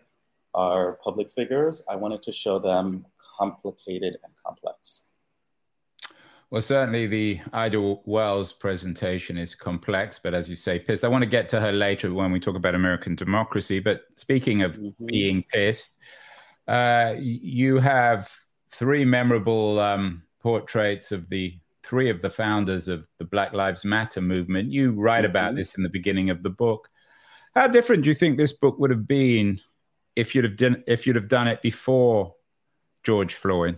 our 0.53 0.99
public 1.03 1.31
figures. 1.31 1.85
I 1.89 1.95
wanted 1.95 2.21
to 2.23 2.31
show 2.31 2.59
them 2.59 3.05
complicated 3.37 4.17
and 4.23 4.33
complex. 4.43 5.13
Well, 6.49 6.61
certainly 6.61 7.07
the 7.07 7.41
Ida 7.51 7.97
Wells 8.05 8.53
presentation 8.53 9.37
is 9.37 9.53
complex, 9.53 10.17
but 10.17 10.33
as 10.33 10.49
you 10.49 10.55
say, 10.55 10.79
pissed. 10.79 11.03
I 11.03 11.09
want 11.09 11.23
to 11.23 11.29
get 11.29 11.49
to 11.49 11.59
her 11.59 11.73
later 11.73 12.13
when 12.13 12.31
we 12.31 12.39
talk 12.39 12.55
about 12.55 12.73
American 12.73 13.15
democracy. 13.15 13.79
But 13.79 14.03
speaking 14.15 14.61
of 14.61 14.77
mm-hmm. 14.77 15.05
being 15.05 15.43
pissed, 15.51 15.97
uh, 16.67 17.15
you 17.17 17.79
have 17.79 18.31
three 18.71 19.03
memorable 19.03 19.79
um, 19.79 20.23
portraits 20.39 21.11
of 21.11 21.29
the 21.29 21.57
three 21.87 22.09
of 22.09 22.21
the 22.21 22.29
founders 22.29 22.87
of 22.87 23.07
the 23.17 23.25
Black 23.25 23.53
Lives 23.53 23.85
Matter 23.85 24.21
movement. 24.21 24.71
You 24.71 24.91
write 24.91 25.23
mm-hmm. 25.23 25.31
about 25.31 25.55
this 25.55 25.75
in 25.75 25.83
the 25.83 25.89
beginning 25.89 26.29
of 26.29 26.43
the 26.43 26.49
book. 26.49 26.89
How 27.55 27.67
different 27.67 28.03
do 28.03 28.09
you 28.09 28.13
think 28.13 28.37
this 28.37 28.53
book 28.53 28.77
would 28.77 28.91
have 28.91 29.07
been 29.07 29.61
if 30.15 30.35
you'd 30.35 30.43
have 30.43 30.57
done 30.57 30.83
if 30.85 31.07
you'd 31.07 31.15
have 31.15 31.27
done 31.27 31.47
it 31.47 31.61
before 31.61 32.35
George 33.03 33.35
Floyd? 33.35 33.77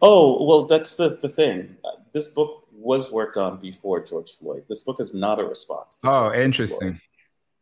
Oh 0.00 0.44
well, 0.44 0.64
that's 0.64 0.96
the 0.96 1.18
the 1.20 1.28
thing. 1.28 1.76
This 2.12 2.28
book 2.28 2.66
was 2.72 3.12
worked 3.12 3.36
on 3.36 3.58
before 3.58 4.04
George 4.04 4.32
Floyd. 4.32 4.64
This 4.68 4.82
book 4.82 5.00
is 5.00 5.14
not 5.14 5.38
a 5.38 5.44
response. 5.44 5.98
oh, 6.04 6.30
George 6.30 6.38
interesting. 6.38 6.92
Floyd. 6.92 7.00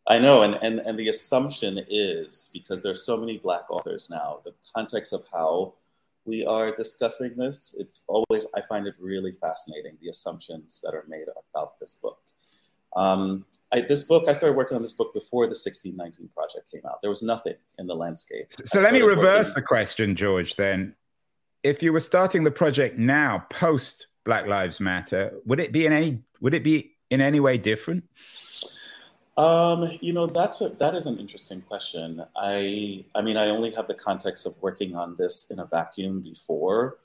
I 0.07 0.19
know, 0.19 0.43
and, 0.43 0.55
and 0.63 0.81
and 0.81 0.99
the 0.99 1.09
assumption 1.09 1.85
is 1.89 2.51
because 2.55 2.81
there's 2.81 3.05
so 3.05 3.17
many 3.17 3.37
black 3.37 3.71
authors 3.71 4.09
now, 4.11 4.41
the 4.45 4.55
context 4.75 5.13
of 5.13 5.25
how 5.31 5.75
we 6.25 6.45
are 6.45 6.75
discussing 6.75 7.37
this, 7.37 7.77
it's 7.79 8.05
always, 8.09 8.47
I 8.55 8.61
find 8.63 8.87
it 8.87 8.95
really 8.99 9.33
fascinating, 9.33 9.97
the 10.01 10.09
assumptions 10.09 10.81
that 10.83 10.95
are 10.95 11.05
made 11.09 11.27
about 11.53 11.79
this 11.81 11.95
book. 11.95 12.19
Um, 12.97 13.45
I, 13.73 13.83
this 13.83 14.03
book, 14.03 14.29
I 14.29 14.33
started 14.33 14.57
working 14.57 14.77
on 14.77 14.83
this 14.83 14.93
book 14.93 15.15
before 15.15 15.45
the 15.45 15.51
1619 15.51 16.29
project 16.29 16.71
came 16.71 16.83
out. 16.89 17.01
There 17.03 17.11
was 17.11 17.23
nothing 17.23 17.55
in 17.79 17.87
the 17.87 17.95
landscape. 17.95 18.47
So 18.65 18.81
let 18.81 18.93
me 18.93 19.03
reverse 19.03 19.49
working... 19.49 19.63
the 19.63 19.67
question, 19.67 20.17
George, 20.17 20.57
then. 20.57 20.97
If 21.63 21.83
you 21.83 21.93
were 21.93 22.01
starting 22.01 22.43
the 22.43 22.51
project 22.51 22.99
now, 22.99 23.47
post 23.51 24.07
Black 24.25 24.47
Lives 24.47 24.81
Matter, 24.81 25.35
would 25.45 25.61
it 25.61 25.73
be 25.73 25.87
in 25.87 25.93
any, 25.93 26.23
would 26.41 26.55
it 26.55 26.65
be 26.65 26.93
in 27.11 27.21
any 27.21 27.39
way 27.39 27.59
different? 27.59 28.05
Um, 29.37 29.99
you 30.01 30.13
know, 30.13 30.27
that's 30.27 30.61
a, 30.61 30.69
that 30.81 30.95
is 30.95 31.07
an 31.07 31.19
interesting 31.19 31.63
question. 31.63 32.23
I 32.37 33.05
I 33.15 33.23
mean, 33.23 33.37
I 33.37 33.49
only 33.49 33.73
have 33.73 33.87
the 33.87 33.95
context 33.95 34.47
of 34.47 34.61
working 34.61 34.95
on 34.95 35.17
this 35.17 35.51
in 35.51 35.59
a 35.59 35.65
vacuum 35.65 36.21
before. 36.21 36.99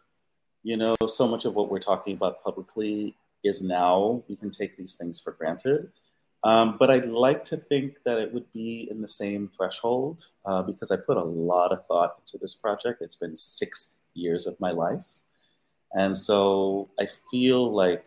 You 0.63 0.77
know, 0.77 0.95
so 1.07 1.27
much 1.27 1.45
of 1.45 1.53
what 1.55 1.69
we're 1.69 1.79
talking 1.79 2.13
about 2.15 2.43
publicly 2.43 3.15
is 3.43 3.61
now 3.61 4.23
we 4.27 4.35
can 4.35 4.49
take 4.49 4.75
these 4.77 4.95
things 4.95 5.19
for 5.19 5.31
granted. 5.33 5.91
Um, 6.43 6.77
but 6.77 6.91
I'd 6.91 7.05
like 7.05 7.43
to 7.45 7.57
think 7.57 7.97
that 8.05 8.19
it 8.19 8.33
would 8.33 8.51
be 8.53 8.87
in 8.91 9.01
the 9.01 9.07
same 9.07 9.49
threshold 9.55 10.25
uh, 10.45 10.61
because 10.61 10.91
I 10.91 10.97
put 10.97 11.17
a 11.17 11.23
lot 11.23 11.71
of 11.71 11.85
thought 11.87 12.17
into 12.19 12.37
this 12.39 12.53
project. 12.53 13.01
It's 13.01 13.15
been 13.15 13.35
six 13.35 13.95
years 14.13 14.45
of 14.45 14.59
my 14.59 14.71
life. 14.71 15.21
And 15.93 16.17
so 16.17 16.89
I 16.99 17.07
feel 17.31 17.73
like 17.73 18.05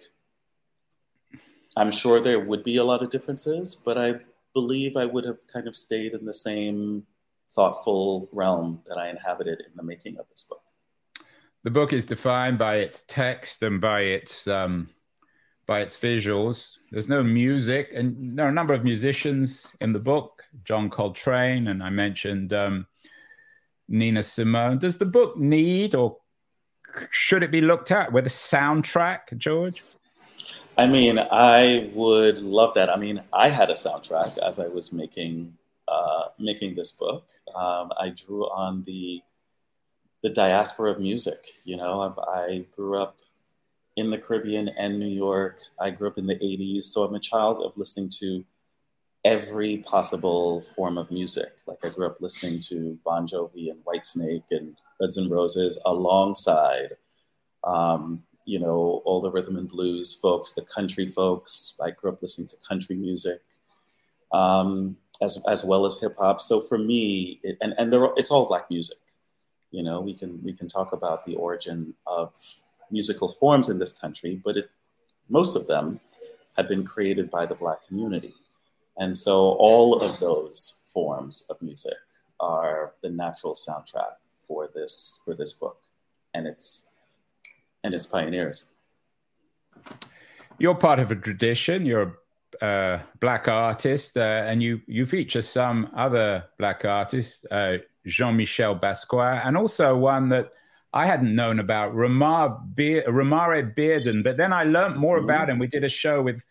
I'm 1.78 1.92
sure 1.92 2.18
there 2.18 2.40
would 2.40 2.64
be 2.64 2.76
a 2.76 2.84
lot 2.84 3.04
of 3.04 3.10
differences, 3.10 3.76
but 3.76 3.96
I 3.96 4.14
believe 4.52 4.96
I 4.96 5.06
would 5.06 5.24
have 5.24 5.38
kind 5.46 5.68
of 5.68 5.76
stayed 5.76 6.12
in 6.12 6.24
the 6.24 6.34
same 6.34 7.04
thoughtful 7.50 8.28
realm 8.32 8.82
that 8.88 8.98
I 8.98 9.08
inhabited 9.08 9.60
in 9.60 9.72
the 9.76 9.84
making 9.84 10.18
of 10.18 10.26
this 10.28 10.42
book. 10.42 10.62
The 11.62 11.70
book 11.70 11.92
is 11.92 12.04
defined 12.04 12.58
by 12.58 12.76
its 12.76 13.04
text 13.06 13.62
and 13.62 13.80
by 13.80 14.00
its 14.00 14.48
um, 14.48 14.90
by 15.66 15.80
its 15.80 15.96
visuals. 15.96 16.78
There's 16.90 17.08
no 17.08 17.22
music, 17.22 17.90
and 17.94 18.36
there 18.36 18.46
are 18.46 18.50
a 18.50 18.60
number 18.60 18.74
of 18.74 18.82
musicians 18.82 19.70
in 19.80 19.92
the 19.92 20.00
book. 20.00 20.42
John 20.64 20.90
Coltrane, 20.90 21.68
and 21.68 21.80
I 21.80 21.90
mentioned 21.90 22.52
um, 22.52 22.86
Nina 23.88 24.24
Simone. 24.24 24.78
Does 24.78 24.98
the 24.98 25.06
book 25.06 25.36
need 25.36 25.94
or 25.94 26.16
should 27.10 27.42
it 27.42 27.50
be 27.50 27.60
looked 27.60 27.92
at 27.92 28.12
with 28.12 28.26
a 28.26 28.30
soundtrack, 28.30 29.36
George? 29.36 29.82
I 30.78 30.86
mean, 30.86 31.18
I 31.18 31.90
would 31.92 32.38
love 32.38 32.74
that. 32.74 32.88
I 32.88 32.96
mean, 32.96 33.20
I 33.32 33.48
had 33.48 33.68
a 33.68 33.74
soundtrack 33.74 34.38
as 34.38 34.60
I 34.60 34.68
was 34.68 34.92
making 34.92 35.54
uh, 35.88 36.28
making 36.38 36.76
this 36.76 36.92
book. 36.92 37.26
Um, 37.52 37.90
I 37.98 38.10
drew 38.10 38.44
on 38.44 38.84
the 38.84 39.20
the 40.22 40.30
diaspora 40.30 40.92
of 40.92 41.00
music. 41.00 41.38
You 41.64 41.78
know, 41.78 42.00
I, 42.00 42.40
I, 42.40 42.64
grew 42.76 42.96
up 42.96 43.18
in 43.96 44.10
the 44.10 44.18
Caribbean 44.18 44.68
and 44.68 44.98
New 44.98 45.08
York. 45.08 45.58
I 45.80 45.90
grew 45.90 46.08
up 46.08 46.18
in 46.18 46.28
the 46.28 46.36
'80s, 46.36 46.84
so 46.84 47.02
I'm 47.02 47.14
a 47.14 47.20
child 47.20 47.60
of 47.60 47.76
listening 47.76 48.10
to 48.20 48.44
every 49.24 49.78
possible 49.78 50.62
form 50.76 50.96
of 50.96 51.10
music. 51.10 51.54
Like 51.66 51.84
I 51.84 51.88
grew 51.88 52.06
up 52.06 52.20
listening 52.20 52.60
to 52.68 52.96
Bon 53.04 53.26
Jovi 53.26 53.68
and 53.70 53.84
Whitesnake 53.84 54.52
and 54.52 54.76
Guns 55.00 55.18
N' 55.18 55.28
Roses 55.28 55.76
alongside 55.84 56.96
um, 57.64 58.22
you 58.48 58.58
know, 58.58 59.02
all 59.04 59.20
the 59.20 59.30
rhythm 59.30 59.58
and 59.58 59.68
blues 59.68 60.14
folks, 60.14 60.52
the 60.52 60.62
country 60.62 61.06
folks. 61.06 61.78
I 61.84 61.90
grew 61.90 62.12
up 62.12 62.22
listening 62.22 62.48
to 62.48 62.56
country 62.66 62.96
music, 62.96 63.42
um, 64.32 64.96
as 65.20 65.44
as 65.46 65.66
well 65.66 65.84
as 65.84 66.00
hip 66.00 66.16
hop. 66.18 66.40
So 66.40 66.62
for 66.62 66.78
me, 66.78 67.40
it, 67.42 67.58
and 67.60 67.74
and 67.76 67.92
it's 68.16 68.30
all 68.30 68.46
black 68.48 68.70
music. 68.70 68.96
You 69.70 69.82
know, 69.82 70.00
we 70.00 70.14
can 70.14 70.42
we 70.42 70.54
can 70.54 70.66
talk 70.66 70.94
about 70.94 71.26
the 71.26 71.36
origin 71.36 71.92
of 72.06 72.32
musical 72.90 73.28
forms 73.28 73.68
in 73.68 73.78
this 73.78 73.92
country, 73.92 74.40
but 74.42 74.56
it, 74.56 74.70
most 75.28 75.54
of 75.54 75.66
them 75.66 76.00
have 76.56 76.68
been 76.68 76.86
created 76.86 77.30
by 77.30 77.44
the 77.44 77.54
black 77.54 77.86
community, 77.86 78.34
and 78.96 79.14
so 79.14 79.56
all 79.58 80.00
of 80.00 80.18
those 80.20 80.88
forms 80.94 81.46
of 81.50 81.60
music 81.60 82.00
are 82.40 82.94
the 83.02 83.10
natural 83.10 83.52
soundtrack 83.52 84.16
for 84.40 84.70
this 84.74 85.20
for 85.26 85.34
this 85.34 85.52
book, 85.52 85.82
and 86.32 86.46
it's 86.46 86.97
and 87.84 87.94
its 87.94 88.06
pioneers. 88.06 88.74
You're 90.58 90.74
part 90.74 90.98
of 90.98 91.10
a 91.10 91.16
tradition. 91.16 91.86
You're 91.86 92.18
a 92.60 92.64
uh, 92.64 93.02
black 93.20 93.46
artist, 93.46 94.16
uh, 94.16 94.44
and 94.46 94.62
you 94.62 94.80
you 94.86 95.06
feature 95.06 95.42
some 95.42 95.90
other 95.94 96.44
black 96.58 96.84
artists, 96.84 97.44
uh, 97.50 97.78
Jean-Michel 98.06 98.78
Basquiat, 98.78 99.46
and 99.46 99.56
also 99.56 99.96
one 99.96 100.28
that 100.30 100.52
I 100.92 101.06
hadn't 101.06 101.34
known 101.34 101.60
about, 101.60 101.94
Romare, 101.94 102.58
Be- 102.74 103.02
Romare 103.02 103.74
Bearden. 103.74 104.24
But 104.24 104.36
then 104.38 104.52
I 104.52 104.64
learned 104.64 104.96
more 104.96 105.18
about 105.18 105.50
him. 105.50 105.58
We 105.58 105.66
did 105.66 105.84
a 105.84 105.88
show 105.88 106.22
with 106.22 106.42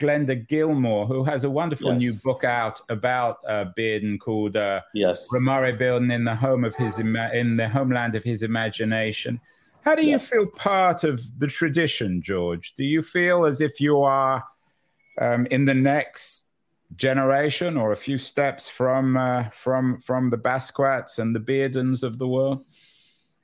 Glenda 0.00 0.48
Gilmore, 0.48 1.06
who 1.06 1.22
has 1.24 1.44
a 1.44 1.50
wonderful 1.50 1.92
yes. 1.92 2.00
new 2.00 2.12
book 2.24 2.42
out 2.42 2.80
about 2.88 3.38
uh, 3.46 3.66
Bearden 3.76 4.18
called 4.18 4.56
uh, 4.56 4.80
"Yes, 4.94 5.28
Romare 5.32 5.78
Bearden 5.78 6.12
in 6.12 6.24
the 6.24 6.34
home 6.34 6.64
of 6.64 6.74
his 6.74 6.98
ima- 6.98 7.30
in 7.32 7.56
the 7.56 7.68
homeland 7.68 8.14
of 8.14 8.24
his 8.24 8.42
imagination." 8.42 9.38
How 9.84 9.94
do 9.94 10.06
you 10.06 10.18
feel 10.18 10.50
part 10.50 11.04
of 11.04 11.20
the 11.38 11.46
tradition, 11.46 12.22
George? 12.22 12.72
Do 12.74 12.84
you 12.84 13.02
feel 13.02 13.44
as 13.44 13.60
if 13.60 13.82
you 13.82 14.00
are 14.00 14.42
um, 15.20 15.46
in 15.50 15.66
the 15.66 15.74
next 15.74 16.46
generation 16.96 17.76
or 17.76 17.92
a 17.92 17.96
few 17.96 18.16
steps 18.16 18.68
from 18.68 19.18
uh, 19.18 19.50
from 19.50 19.98
from 19.98 20.30
the 20.30 20.38
Basquiats 20.38 21.18
and 21.18 21.36
the 21.36 21.40
Beardens 21.40 22.02
of 22.02 22.18
the 22.18 22.26
world? 22.26 22.64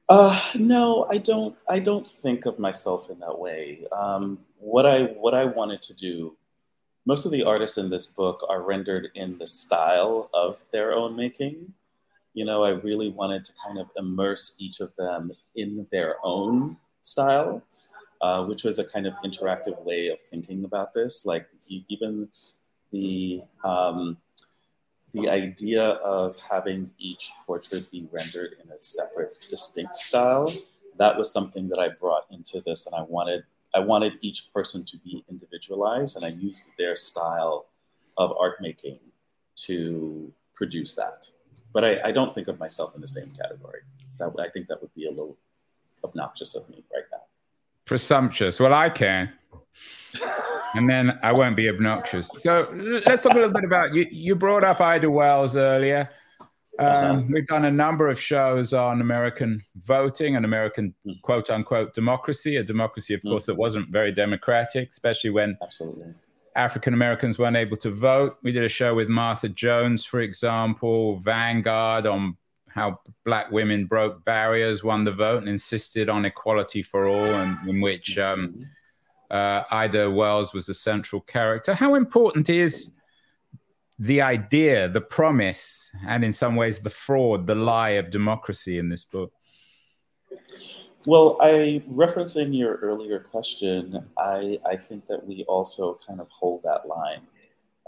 Uh, 0.09 0.40
no, 0.54 1.06
I 1.11 1.18
don't. 1.18 1.56
I 1.68 1.78
don't 1.78 2.09
think 2.09 2.47
of 2.47 2.59
myself 2.59 3.11
in 3.11 3.18
that 3.18 3.38
way. 3.38 3.85
Um, 3.92 4.38
what 4.59 4.87
I 4.87 5.02
what 5.04 5.35
I 5.35 5.44
wanted 5.44 5.82
to 5.82 5.94
do. 5.94 6.37
Most 7.04 7.26
of 7.26 7.32
the 7.32 7.44
artists 7.44 7.76
in 7.76 7.90
this 7.90 8.06
book 8.06 8.44
are 8.49 8.62
rendered 8.62 9.09
in 9.14 9.37
the 9.38 9.47
style 9.47 10.30
of 10.32 10.62
their 10.70 10.94
own 10.94 11.16
making 11.16 11.75
you 12.34 12.44
know, 12.44 12.62
I 12.62 12.70
really 12.70 13.08
wanted 13.08 13.44
to 13.44 13.52
kind 13.64 13.78
of 13.78 13.88
immerse 13.96 14.56
each 14.58 14.80
of 14.80 14.94
them 14.96 15.32
in 15.56 15.87
their 15.90 16.16
own 16.22 16.76
style, 17.02 17.62
uh, 18.20 18.44
which 18.44 18.64
was 18.64 18.78
a 18.78 18.84
kind 18.84 19.06
of 19.06 19.14
interactive 19.25 19.82
way 19.84 20.08
of 20.08 20.21
thinking 20.21 20.64
about 20.64 20.95
this. 20.95 21.26
Like 21.26 21.49
even 21.69 22.28
the 22.93 23.43
um, 23.64 24.16
the 25.12 25.28
idea 25.28 25.82
of 25.82 26.36
having 26.49 26.90
each 26.99 27.32
portrait 27.45 27.90
be 27.90 28.08
rendered 28.12 28.54
in 28.62 28.71
a 28.71 28.78
separate, 28.78 29.36
distinct 29.49 29.97
style, 29.97 30.52
that 30.99 31.19
was 31.19 31.32
something 31.32 31.69
that 31.69 31.80
I 31.80 31.88
brought 31.88 32.26
into 32.30 32.60
this, 32.60 32.86
and 32.86 32.95
I 32.95 33.02
wanted 33.02 33.45
I 33.75 33.80
wanted 33.80 34.19
each 34.21 34.52
person 34.52 34.84
to 34.84 34.99
be 34.99 35.25
individualized, 35.28 36.16
and 36.16 36.25
I 36.25 36.28
used 36.28 36.71
their 36.78 36.95
style 36.95 37.66
of 38.16 38.36
art 38.38 38.60
making 38.60 39.00
to 39.66 40.32
produce 40.54 40.95
that 40.95 41.28
but 41.73 41.84
I, 41.84 42.00
I 42.06 42.13
don't 42.13 42.34
think 42.34 42.49
of 42.49 42.58
myself 42.58 42.95
in 42.95 43.00
the 43.00 43.08
same 43.08 43.30
category. 43.34 43.80
That 44.19 44.32
I 44.39 44.49
think 44.49 44.69
that 44.69 44.80
would 44.80 44.95
be 44.95 45.06
a 45.06 45.10
little 45.10 45.36
obnoxious 46.04 46.54
of 46.54 46.69
me 46.69 46.84
right 46.93 47.04
now. 47.10 47.23
Presumptuous. 47.84 48.60
Well, 48.60 48.75
I 48.75 48.91
can. 48.91 49.32
and 50.75 50.89
then 50.89 51.19
I 51.23 51.32
won't 51.32 51.56
be 51.56 51.69
obnoxious. 51.69 52.28
So 52.28 52.69
let's 53.06 53.23
talk 53.23 53.32
a 53.32 53.36
little 53.36 53.52
bit 53.52 53.65
about 53.65 53.95
you. 53.95 54.06
You 54.10 54.34
brought 54.34 54.65
up 54.65 54.80
Ida 54.80 55.10
Wells 55.10 55.56
earlier. 55.56 56.10
Um, 56.78 56.86
uh-huh. 56.86 57.23
We've 57.30 57.47
done 57.47 57.67
a 57.67 57.71
number 57.71 58.08
of 58.08 58.21
shows 58.21 58.73
on 58.73 59.00
American 59.00 59.63
voting 59.84 60.36
and 60.36 60.45
American 60.45 60.95
mm. 61.06 61.21
quote 61.23 61.50
unquote 61.50 61.93
democracy, 61.93 62.56
a 62.56 62.63
democracy, 62.63 63.13
of 63.15 63.21
mm. 63.21 63.30
course, 63.30 63.47
that 63.47 63.56
wasn't 63.56 63.89
very 63.91 64.13
democratic, 64.13 64.89
especially 64.91 65.30
when 65.30 65.58
Absolutely. 65.63 66.15
African 66.56 66.95
Americans 66.95 67.39
weren't 67.39 67.56
able 67.56 67.76
to 67.78 67.91
vote. 67.91 68.39
We 68.43 68.52
did 68.52 68.65
a 68.65 68.69
show 68.69 68.95
with 68.95 69.08
Martha 69.08 69.49
Jones, 69.49 70.04
for 70.04 70.21
example, 70.21 71.19
Vanguard 71.21 72.06
on 72.06 72.36
how 72.69 73.00
black 73.25 73.50
women 73.50 73.86
broke 73.86 74.25
barriers, 74.25 74.84
won 74.84 75.04
the 75.04 75.13
vote, 75.13 75.39
and 75.39 75.49
insisted 75.49 76.08
on 76.08 76.25
equality 76.25 76.82
for 76.82 77.06
all, 77.08 77.25
and 77.25 77.69
in 77.69 77.80
which 77.80 78.17
um, 78.19 78.60
uh, 79.30 79.65
Ida 79.71 80.10
Wells 80.10 80.52
was 80.52 80.69
a 80.69 80.75
central 80.75 81.21
character. 81.21 81.75
How 81.75 81.95
important 81.95 82.49
is 82.49 82.91
the 83.99 84.23
idea, 84.23 84.89
the 84.89 85.00
promise, 85.00 85.91
and 86.06 86.25
in 86.25 86.32
some 86.32 86.56
ways 86.56 86.78
the 86.78 86.91
fraud, 86.91 87.47
the 87.47 87.54
lie 87.54 87.91
of 87.91 88.10
democracy 88.10 88.78
in 88.78 88.89
this 88.89 89.04
book? 89.04 89.32
Well, 91.06 91.39
I 91.41 91.82
referencing 91.91 92.56
your 92.56 92.76
earlier 92.76 93.21
question, 93.21 94.06
I, 94.19 94.58
I 94.67 94.76
think 94.76 95.06
that 95.06 95.26
we 95.26 95.45
also 95.45 95.99
kind 96.06 96.21
of 96.21 96.28
hold 96.28 96.63
that 96.65 96.86
line. 96.86 97.23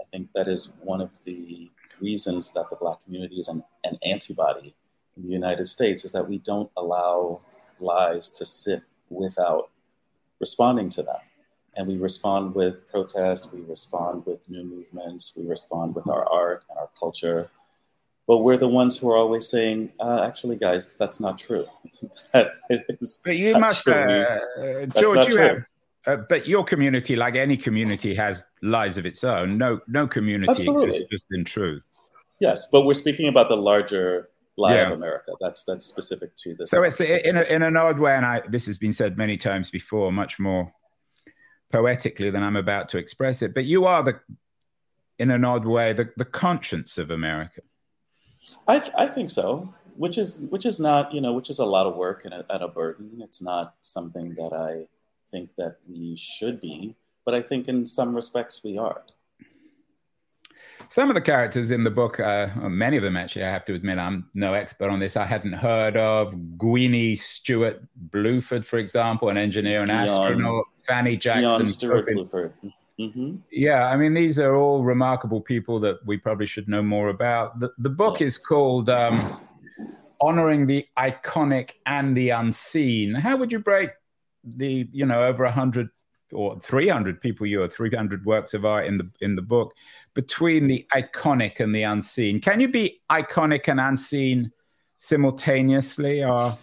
I 0.01 0.03
think 0.11 0.29
that 0.33 0.47
is 0.47 0.73
one 0.81 0.99
of 0.99 1.11
the 1.23 1.69
reasons 2.01 2.53
that 2.53 2.71
the 2.71 2.75
Black 2.75 3.03
community 3.03 3.35
is 3.35 3.47
an, 3.49 3.63
an 3.83 3.99
antibody 4.03 4.73
in 5.15 5.23
the 5.23 5.29
United 5.29 5.67
States 5.67 6.03
is 6.03 6.11
that 6.13 6.27
we 6.27 6.39
don't 6.39 6.71
allow 6.75 7.41
lies 7.79 8.31
to 8.31 8.47
sit 8.47 8.81
without 9.09 9.69
responding 10.39 10.89
to 10.89 11.03
them. 11.03 11.21
And 11.75 11.87
we 11.87 11.97
respond 11.97 12.55
with 12.55 12.89
protests, 12.89 13.53
we 13.53 13.61
respond 13.61 14.25
with 14.25 14.39
new 14.49 14.63
movements, 14.63 15.37
we 15.37 15.47
respond 15.47 15.93
with 15.93 16.07
our 16.07 16.27
art 16.31 16.63
and 16.67 16.79
our 16.79 16.89
culture 16.99 17.51
but 18.27 18.39
we're 18.39 18.57
the 18.57 18.67
ones 18.67 18.97
who 18.97 19.11
are 19.11 19.17
always 19.17 19.47
saying, 19.47 19.91
uh, 19.99 20.23
"Actually, 20.23 20.55
guys, 20.57 20.93
that's 20.93 21.19
not 21.19 21.37
true." 21.37 21.65
that 22.33 22.53
but 23.25 23.37
you 23.37 23.57
must, 23.57 23.87
uh, 23.87 24.39
George, 24.97 25.27
you 25.27 25.35
true. 25.35 25.43
have. 25.43 25.67
Uh, 26.05 26.17
but 26.27 26.47
your 26.47 26.65
community, 26.65 27.15
like 27.15 27.35
any 27.35 27.55
community, 27.55 28.13
has 28.13 28.43
lies 28.61 28.97
of 28.97 29.05
its 29.05 29.23
own. 29.23 29.57
No, 29.57 29.79
no 29.87 30.05
community 30.05 30.49
Absolutely. 30.49 30.89
exists 30.89 31.07
just 31.09 31.27
in 31.31 31.45
truth. 31.45 31.81
Yes, 32.41 32.67
but 32.71 32.85
we're 32.85 32.93
speaking 32.93 33.29
about 33.29 33.47
the 33.47 33.55
larger 33.55 34.29
lie 34.57 34.75
yeah. 34.75 34.87
of 34.87 34.91
America. 34.91 35.31
That's 35.39 35.63
that's 35.63 35.85
specific 35.85 36.35
to 36.37 36.55
this. 36.55 36.69
So 36.69 36.83
it's 36.83 36.99
in, 36.99 37.37
a, 37.37 37.43
in 37.43 37.63
an 37.63 37.77
odd 37.77 37.99
way, 37.99 38.15
and 38.15 38.25
I 38.25 38.41
this 38.47 38.65
has 38.65 38.77
been 38.77 38.93
said 38.93 39.17
many 39.17 39.37
times 39.37 39.69
before, 39.69 40.11
much 40.11 40.39
more 40.39 40.73
poetically 41.71 42.29
than 42.29 42.43
I'm 42.43 42.55
about 42.55 42.89
to 42.89 42.97
express 42.97 43.41
it. 43.41 43.53
But 43.53 43.65
you 43.65 43.85
are 43.85 44.03
the, 44.03 44.19
in 45.19 45.31
an 45.31 45.43
odd 45.43 45.65
way, 45.65 45.93
the, 45.93 46.09
the 46.17 46.25
conscience 46.25 46.97
of 46.97 47.09
America. 47.09 47.61
I, 48.67 48.89
I 48.97 49.07
think 49.07 49.29
so, 49.29 49.73
which 49.95 50.17
is 50.17 50.49
which 50.51 50.65
is 50.65 50.79
not 50.79 51.13
you 51.13 51.21
know 51.21 51.33
which 51.33 51.49
is 51.49 51.59
a 51.59 51.65
lot 51.65 51.85
of 51.85 51.95
work 51.95 52.25
and 52.25 52.33
a, 52.33 52.45
and 52.49 52.63
a 52.63 52.67
burden. 52.67 53.19
It's 53.21 53.41
not 53.41 53.75
something 53.81 54.35
that 54.35 54.53
I 54.53 54.87
think 55.29 55.49
that 55.57 55.77
we 55.87 56.15
should 56.15 56.61
be, 56.61 56.95
but 57.25 57.33
I 57.33 57.41
think 57.41 57.67
in 57.67 57.85
some 57.85 58.15
respects 58.15 58.63
we 58.63 58.77
are. 58.77 59.03
Some 60.89 61.09
of 61.09 61.15
the 61.15 61.21
characters 61.21 61.71
in 61.71 61.83
the 61.83 61.91
book, 61.91 62.19
uh, 62.19 62.47
many 62.69 62.97
of 62.97 63.03
them 63.03 63.17
actually, 63.17 63.45
I 63.45 63.49
have 63.49 63.65
to 63.65 63.73
admit, 63.73 63.97
I'm 63.97 64.29
no 64.33 64.53
expert 64.53 64.89
on 64.89 64.99
this. 64.99 65.15
I 65.15 65.25
hadn't 65.25 65.53
heard 65.53 65.97
of 65.97 66.33
Gwynnie 66.57 67.19
Stewart 67.19 67.81
Bluford, 68.09 68.65
for 68.65 68.77
example, 68.77 69.29
an 69.29 69.37
engineer 69.37 69.81
and 69.81 69.91
astronaut. 69.91 70.65
Fanny 70.85 71.17
Jackson. 71.17 71.65
Stewart 71.65 72.07
Bluford. 72.07 72.53
Mm-hmm. 72.99 73.37
Yeah, 73.51 73.87
I 73.87 73.97
mean, 73.97 74.13
these 74.13 74.39
are 74.39 74.55
all 74.55 74.83
remarkable 74.83 75.41
people 75.41 75.79
that 75.81 76.05
we 76.05 76.17
probably 76.17 76.45
should 76.45 76.67
know 76.67 76.83
more 76.83 77.09
about. 77.09 77.59
The, 77.59 77.71
the 77.77 77.89
book 77.89 78.19
yes. 78.19 78.29
is 78.29 78.37
called 78.37 78.89
um, 78.89 79.39
Honoring 80.21 80.67
the 80.67 80.85
Iconic 80.97 81.71
and 81.85 82.15
the 82.15 82.29
Unseen. 82.29 83.15
How 83.15 83.35
would 83.37 83.51
you 83.51 83.59
break 83.59 83.89
the, 84.43 84.87
you 84.91 85.05
know, 85.05 85.23
over 85.23 85.43
100 85.43 85.89
or 86.31 86.59
300 86.59 87.21
people 87.21 87.45
you 87.45 87.61
are 87.61 87.67
300 87.67 88.25
works 88.25 88.55
of 88.55 88.65
art 88.65 88.87
in 88.87 88.97
the 88.97 89.07
in 89.21 89.35
the 89.35 89.41
book 89.41 89.71
between 90.15 90.65
the 90.65 90.83
iconic 90.91 91.59
and 91.59 91.75
the 91.75 91.83
unseen 91.83 92.41
can 92.41 92.59
you 92.59 92.67
be 92.67 92.99
iconic 93.11 93.67
and 93.67 93.79
unseen 93.79 94.49
simultaneously 94.97 96.23
or 96.23 96.57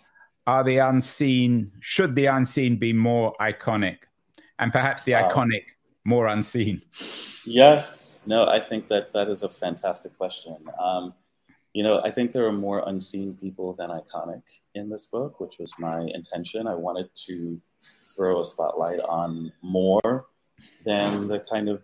are 0.46 0.64
the 0.64 0.78
unseen, 0.78 1.70
should 1.80 2.14
the 2.14 2.26
unseen 2.26 2.76
be 2.76 2.92
more 2.92 3.34
iconic? 3.40 3.98
And 4.58 4.72
perhaps 4.72 5.04
the 5.04 5.12
wow. 5.12 5.28
iconic 5.28 5.62
more 6.04 6.26
unseen? 6.26 6.82
Yes. 7.44 8.24
No, 8.26 8.46
I 8.46 8.60
think 8.60 8.88
that 8.88 9.12
that 9.12 9.28
is 9.28 9.42
a 9.42 9.48
fantastic 9.48 10.16
question. 10.16 10.56
Um, 10.82 11.14
you 11.72 11.82
know, 11.82 12.00
I 12.02 12.10
think 12.10 12.32
there 12.32 12.46
are 12.46 12.52
more 12.52 12.82
unseen 12.86 13.36
people 13.36 13.74
than 13.74 13.90
iconic 13.90 14.42
in 14.74 14.90
this 14.90 15.06
book, 15.06 15.40
which 15.40 15.58
was 15.58 15.72
my 15.78 16.00
intention. 16.00 16.66
I 16.66 16.74
wanted 16.74 17.08
to 17.26 17.60
throw 18.16 18.40
a 18.40 18.44
spotlight 18.44 19.00
on 19.00 19.52
more 19.62 20.26
than 20.84 21.28
the 21.28 21.40
kind 21.40 21.68
of 21.68 21.82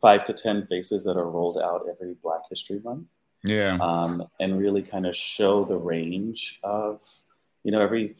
five 0.00 0.24
to 0.24 0.32
10 0.32 0.66
faces 0.66 1.04
that 1.04 1.16
are 1.16 1.28
rolled 1.28 1.58
out 1.58 1.86
every 1.90 2.14
Black 2.22 2.42
History 2.48 2.80
Month. 2.84 3.06
Yeah. 3.42 3.78
Um, 3.80 4.26
and 4.40 4.58
really 4.58 4.82
kind 4.82 5.06
of 5.06 5.14
show 5.14 5.64
the 5.64 5.76
range 5.76 6.58
of, 6.62 7.00
you 7.64 7.72
know, 7.72 7.80
every 7.80 8.14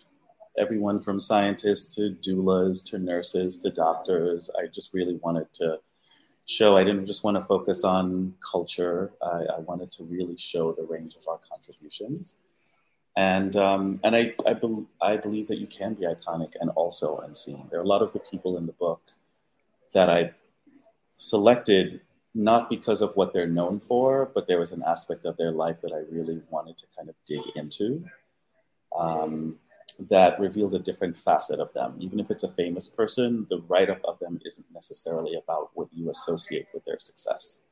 everyone 0.58 1.00
from 1.00 1.20
scientists 1.20 1.94
to 1.96 2.16
doulas 2.20 2.88
to 2.90 2.98
nurses 2.98 3.62
to 3.62 3.70
doctors. 3.70 4.50
I 4.58 4.66
just 4.66 4.92
really 4.92 5.16
wanted 5.22 5.52
to 5.54 5.78
show. 6.46 6.76
I 6.76 6.84
didn't 6.84 7.06
just 7.06 7.24
want 7.24 7.36
to 7.36 7.42
focus 7.42 7.84
on 7.84 8.34
culture. 8.40 9.12
I, 9.22 9.44
I 9.56 9.58
wanted 9.60 9.90
to 9.92 10.04
really 10.04 10.36
show 10.36 10.72
the 10.72 10.84
range 10.84 11.16
of 11.16 11.26
our 11.28 11.40
contributions. 11.50 12.40
And 13.16 13.56
um, 13.56 14.00
and 14.04 14.14
I 14.14 14.34
I, 14.46 14.54
be, 14.54 14.86
I 15.00 15.16
believe 15.16 15.48
that 15.48 15.58
you 15.58 15.66
can 15.66 15.94
be 15.94 16.06
iconic 16.06 16.52
and 16.60 16.70
also 16.70 17.18
unseen. 17.18 17.66
There 17.70 17.80
are 17.80 17.84
a 17.84 17.86
lot 17.86 18.02
of 18.02 18.12
the 18.12 18.20
people 18.20 18.58
in 18.58 18.66
the 18.66 18.72
book 18.72 19.00
that 19.92 20.10
I 20.10 20.32
selected 21.14 22.00
not 22.34 22.68
because 22.68 23.00
of 23.00 23.16
what 23.16 23.32
they're 23.32 23.46
known 23.46 23.80
for, 23.80 24.30
but 24.34 24.46
there 24.46 24.58
was 24.58 24.70
an 24.70 24.82
aspect 24.86 25.24
of 25.24 25.38
their 25.38 25.50
life 25.50 25.80
that 25.80 25.92
I 25.92 26.04
really 26.14 26.42
wanted 26.50 26.76
to 26.76 26.84
kind 26.94 27.08
of 27.08 27.14
dig 27.26 27.40
into. 27.56 28.04
Um, 28.94 29.58
that 29.98 30.38
revealed 30.38 30.74
a 30.74 30.78
different 30.78 31.16
facet 31.16 31.60
of 31.60 31.72
them. 31.72 31.96
Even 31.98 32.20
if 32.20 32.30
it's 32.30 32.42
a 32.42 32.48
famous 32.48 32.88
person, 32.88 33.46
the 33.50 33.60
write 33.68 33.90
up 33.90 34.00
of 34.04 34.18
them 34.18 34.40
isn't 34.44 34.66
necessarily 34.72 35.34
about 35.34 35.70
what 35.74 35.88
you 35.92 36.10
associate 36.10 36.66
with 36.72 36.84
their 36.84 36.98
success. 36.98 37.64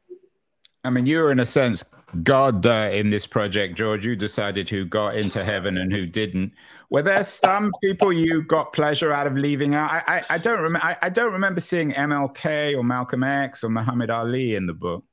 I 0.84 0.90
mean, 0.90 1.06
you 1.06 1.18
were 1.20 1.32
in 1.32 1.40
a 1.40 1.46
sense 1.46 1.82
God 2.22 2.64
uh, 2.66 2.90
in 2.92 3.10
this 3.10 3.26
project, 3.26 3.76
George. 3.76 4.04
You 4.04 4.14
decided 4.14 4.68
who 4.68 4.84
got 4.84 5.16
into 5.16 5.42
heaven 5.42 5.78
and 5.78 5.92
who 5.92 6.06
didn't. 6.06 6.52
Were 6.90 7.02
there 7.02 7.24
some 7.24 7.72
people 7.82 8.12
you 8.12 8.42
got 8.42 8.72
pleasure 8.72 9.12
out 9.12 9.26
of 9.26 9.34
leaving 9.34 9.74
out? 9.74 9.90
I, 9.90 10.02
I, 10.06 10.24
I 10.30 10.38
don't 10.38 10.60
remember. 10.60 10.86
I, 10.86 10.96
I, 11.02 11.08
don't 11.08 11.32
remember 11.32 11.60
seeing 11.60 11.92
MLK 11.92 12.76
or 12.76 12.84
Malcolm 12.84 13.24
X 13.24 13.64
or 13.64 13.70
Muhammad 13.70 14.10
Ali 14.10 14.54
in 14.54 14.66
the 14.66 14.74
book. 14.74 15.04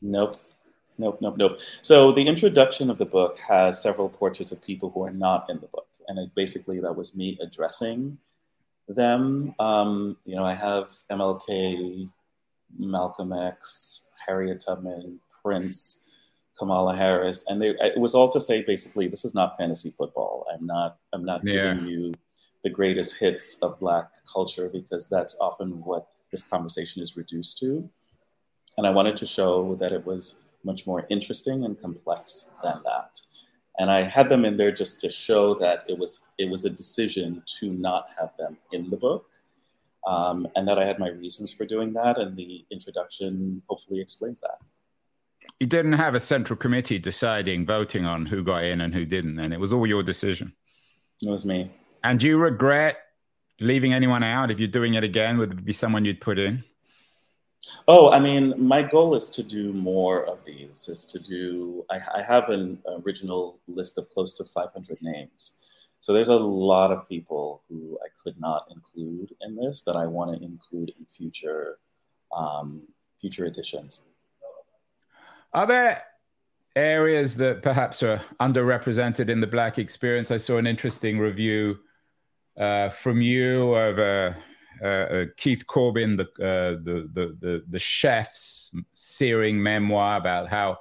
Nope, 0.00 0.40
nope, 0.96 1.18
nope, 1.20 1.36
nope. 1.36 1.58
So 1.82 2.12
the 2.12 2.26
introduction 2.26 2.88
of 2.88 2.96
the 2.96 3.04
book 3.04 3.38
has 3.40 3.82
several 3.82 4.08
portraits 4.08 4.52
of 4.52 4.62
people 4.62 4.90
who 4.90 5.02
are 5.02 5.12
not 5.12 5.50
in 5.50 5.60
the 5.60 5.66
book 5.66 5.88
and 6.08 6.18
it, 6.18 6.34
basically 6.34 6.80
that 6.80 6.94
was 6.94 7.14
me 7.14 7.38
addressing 7.40 8.18
them. 8.88 9.54
Um, 9.58 10.16
you 10.24 10.36
know, 10.36 10.44
I 10.44 10.54
have 10.54 10.92
MLK, 11.10 12.10
Malcolm 12.78 13.32
X, 13.32 14.10
Harriet 14.26 14.62
Tubman, 14.66 15.20
Prince, 15.42 16.16
Kamala 16.58 16.94
Harris, 16.94 17.46
and 17.48 17.60
they, 17.60 17.70
it 17.70 17.98
was 17.98 18.14
all 18.14 18.28
to 18.30 18.40
say 18.40 18.64
basically 18.64 19.08
this 19.08 19.24
is 19.24 19.34
not 19.34 19.56
fantasy 19.56 19.92
football. 19.96 20.46
I'm 20.52 20.66
not 20.66 20.98
I'm 21.12 21.24
not 21.24 21.42
yeah. 21.44 21.74
giving 21.74 21.88
you 21.88 22.12
the 22.62 22.70
greatest 22.70 23.18
hits 23.18 23.62
of 23.62 23.80
Black 23.80 24.10
culture 24.30 24.68
because 24.68 25.08
that's 25.08 25.38
often 25.40 25.82
what 25.82 26.08
this 26.30 26.46
conversation 26.46 27.02
is 27.02 27.16
reduced 27.16 27.58
to. 27.58 27.88
And 28.76 28.86
I 28.86 28.90
wanted 28.90 29.16
to 29.18 29.26
show 29.26 29.74
that 29.76 29.92
it 29.92 30.04
was 30.04 30.44
much 30.62 30.86
more 30.86 31.06
interesting 31.08 31.64
and 31.64 31.80
complex 31.80 32.52
than 32.62 32.80
that 32.84 33.18
and 33.80 33.90
I 33.90 34.02
had 34.02 34.28
them 34.28 34.44
in 34.44 34.58
there 34.58 34.70
just 34.70 35.00
to 35.00 35.10
show 35.10 35.54
that 35.54 35.84
it 35.88 35.98
was 35.98 36.26
it 36.36 36.50
was 36.50 36.66
a 36.66 36.70
decision 36.70 37.42
to 37.58 37.72
not 37.72 38.08
have 38.18 38.30
them 38.38 38.58
in 38.72 38.90
the 38.90 38.98
book, 38.98 39.24
um, 40.06 40.46
and 40.54 40.68
that 40.68 40.78
I 40.78 40.84
had 40.84 40.98
my 40.98 41.08
reasons 41.08 41.50
for 41.50 41.64
doing 41.64 41.94
that, 41.94 42.18
and 42.18 42.36
the 42.36 42.66
introduction 42.70 43.62
hopefully 43.70 44.00
explains 44.00 44.38
that. 44.40 44.58
You 45.60 45.66
didn't 45.66 45.94
have 45.94 46.14
a 46.14 46.20
central 46.20 46.58
committee 46.58 46.98
deciding, 46.98 47.64
voting 47.64 48.04
on 48.04 48.26
who 48.26 48.44
got 48.44 48.64
in 48.64 48.82
and 48.82 48.94
who 48.94 49.06
didn't, 49.06 49.38
and 49.38 49.54
it 49.54 49.58
was 49.58 49.72
all 49.72 49.86
your 49.86 50.02
decision. 50.02 50.52
It 51.22 51.30
was 51.30 51.46
me. 51.46 51.70
And 52.04 52.20
do 52.20 52.26
you 52.26 52.36
regret 52.36 52.98
leaving 53.60 53.94
anyone 53.94 54.22
out? 54.22 54.50
If 54.50 54.58
you're 54.58 54.68
doing 54.68 54.92
it 54.92 55.04
again, 55.04 55.38
would 55.38 55.52
it 55.52 55.64
be 55.64 55.72
someone 55.72 56.04
you'd 56.04 56.20
put 56.20 56.38
in? 56.38 56.64
Oh, 57.86 58.10
I 58.10 58.20
mean, 58.20 58.54
my 58.56 58.82
goal 58.82 59.14
is 59.14 59.30
to 59.30 59.42
do 59.42 59.72
more 59.72 60.24
of 60.24 60.44
these. 60.44 60.88
Is 60.88 61.04
to 61.06 61.18
do. 61.18 61.84
I, 61.90 62.00
I, 62.16 62.22
have 62.22 62.48
an 62.48 62.78
original 63.04 63.60
list 63.68 63.98
of 63.98 64.08
close 64.10 64.36
to 64.38 64.44
500 64.44 64.98
names, 65.02 65.60
so 66.00 66.12
there's 66.12 66.30
a 66.30 66.36
lot 66.36 66.90
of 66.90 67.08
people 67.08 67.62
who 67.68 67.98
I 68.02 68.08
could 68.22 68.40
not 68.40 68.66
include 68.70 69.34
in 69.42 69.56
this 69.56 69.82
that 69.82 69.96
I 69.96 70.06
want 70.06 70.34
to 70.34 70.42
include 70.42 70.92
in 70.98 71.04
future 71.04 71.78
um, 72.34 72.82
future 73.20 73.44
editions. 73.44 74.06
Are 75.52 75.66
there 75.66 76.02
areas 76.76 77.36
that 77.36 77.62
perhaps 77.62 78.02
are 78.02 78.22
underrepresented 78.40 79.28
in 79.28 79.40
the 79.40 79.46
Black 79.46 79.78
experience? 79.78 80.30
I 80.30 80.38
saw 80.38 80.56
an 80.56 80.66
interesting 80.66 81.18
review 81.18 81.78
uh, 82.56 82.88
from 82.88 83.20
you 83.20 83.74
of 83.74 83.98
a 83.98 84.36
Keith 85.36 85.66
Corbin, 85.66 86.16
the, 86.16 86.24
uh, 86.40 86.80
the, 86.82 87.08
the, 87.12 87.36
the, 87.40 87.64
the 87.68 87.78
chef's 87.78 88.74
searing 88.94 89.62
memoir 89.62 90.16
about 90.16 90.48
how 90.48 90.78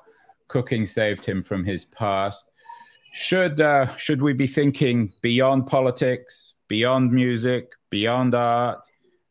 cooking 0.48 0.86
saved 0.86 1.26
him 1.26 1.44
from 1.44 1.64
his 1.64 1.86
past. 1.86 2.52
Should, 3.14 3.60
uh, 3.60 3.96
should 3.98 4.22
we 4.22 4.34
be 4.34 4.48
thinking 4.48 5.12
beyond 5.22 5.68
politics, 5.68 6.54
beyond 6.68 7.12
music, 7.12 7.74
beyond 7.90 8.36
art, 8.36 8.80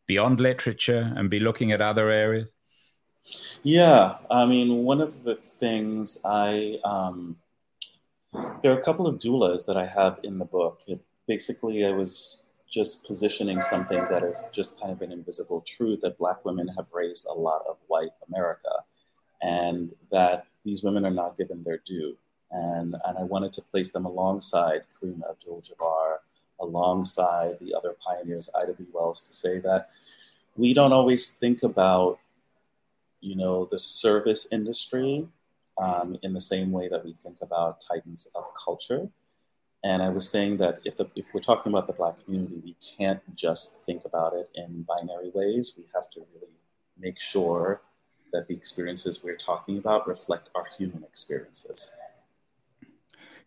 beyond 0.06 0.40
literature, 0.40 1.12
and 1.16 1.30
be 1.30 1.40
looking 1.40 1.72
at 1.72 1.80
other 1.80 2.10
areas? 2.10 2.52
Yeah, 3.62 4.16
I 4.30 4.46
mean, 4.46 4.84
one 4.84 5.00
of 5.00 5.22
the 5.22 5.34
things 5.34 6.22
I, 6.24 6.78
um, 6.84 7.36
there 8.62 8.72
are 8.72 8.78
a 8.78 8.82
couple 8.82 9.06
of 9.06 9.18
doulas 9.18 9.66
that 9.66 9.76
I 9.76 9.86
have 9.86 10.18
in 10.22 10.38
the 10.38 10.44
book. 10.44 10.82
It, 10.86 11.00
basically, 11.26 11.84
I 11.84 11.92
was 11.92 12.44
just 12.70 13.06
positioning 13.06 13.60
something 13.60 14.04
that 14.10 14.22
is 14.22 14.50
just 14.52 14.78
kind 14.78 14.92
of 14.92 15.00
an 15.02 15.10
invisible 15.10 15.62
truth 15.62 16.00
that 16.02 16.18
Black 16.18 16.44
women 16.44 16.68
have 16.76 16.86
raised 16.92 17.26
a 17.26 17.32
lot 17.32 17.62
of 17.68 17.76
white 17.86 18.10
America, 18.28 18.70
and 19.42 19.94
that 20.10 20.46
these 20.64 20.82
women 20.82 21.06
are 21.06 21.10
not 21.10 21.36
given 21.36 21.62
their 21.62 21.80
due. 21.86 22.16
And, 22.50 22.94
and 23.04 23.18
I 23.18 23.22
wanted 23.22 23.52
to 23.54 23.62
place 23.62 23.90
them 23.92 24.04
alongside 24.04 24.82
Kareem 24.92 25.20
Abdul 25.28 25.62
Jabbar, 25.62 26.18
alongside 26.60 27.58
the 27.60 27.74
other 27.74 27.94
pioneers, 28.04 28.50
Ida 28.54 28.72
B. 28.72 28.86
Wells, 28.92 29.26
to 29.28 29.34
say 29.34 29.60
that 29.60 29.90
we 30.56 30.74
don't 30.74 30.92
always 30.92 31.38
think 31.38 31.62
about, 31.62 32.18
you 33.20 33.36
know, 33.36 33.66
the 33.66 33.78
service 33.78 34.52
industry 34.52 35.28
um, 35.78 36.16
in 36.22 36.32
the 36.32 36.40
same 36.40 36.72
way 36.72 36.88
that 36.88 37.04
we 37.04 37.12
think 37.12 37.38
about 37.42 37.80
titans 37.80 38.26
of 38.34 38.44
culture. 38.54 39.08
And 39.84 40.02
I 40.02 40.08
was 40.08 40.28
saying 40.28 40.56
that 40.58 40.80
if, 40.84 40.96
the, 40.96 41.08
if 41.14 41.26
we're 41.32 41.40
talking 41.40 41.72
about 41.72 41.86
the 41.86 41.92
Black 41.92 42.24
community, 42.24 42.60
we 42.64 42.76
can't 42.96 43.20
just 43.36 43.86
think 43.86 44.04
about 44.04 44.34
it 44.34 44.50
in 44.54 44.82
binary 44.82 45.30
ways. 45.32 45.74
We 45.76 45.84
have 45.94 46.10
to 46.10 46.20
really 46.34 46.52
make 46.98 47.20
sure 47.20 47.82
that 48.32 48.48
the 48.48 48.54
experiences 48.54 49.22
we're 49.22 49.36
talking 49.36 49.78
about 49.78 50.08
reflect 50.08 50.50
our 50.54 50.66
human 50.76 51.04
experiences. 51.04 51.92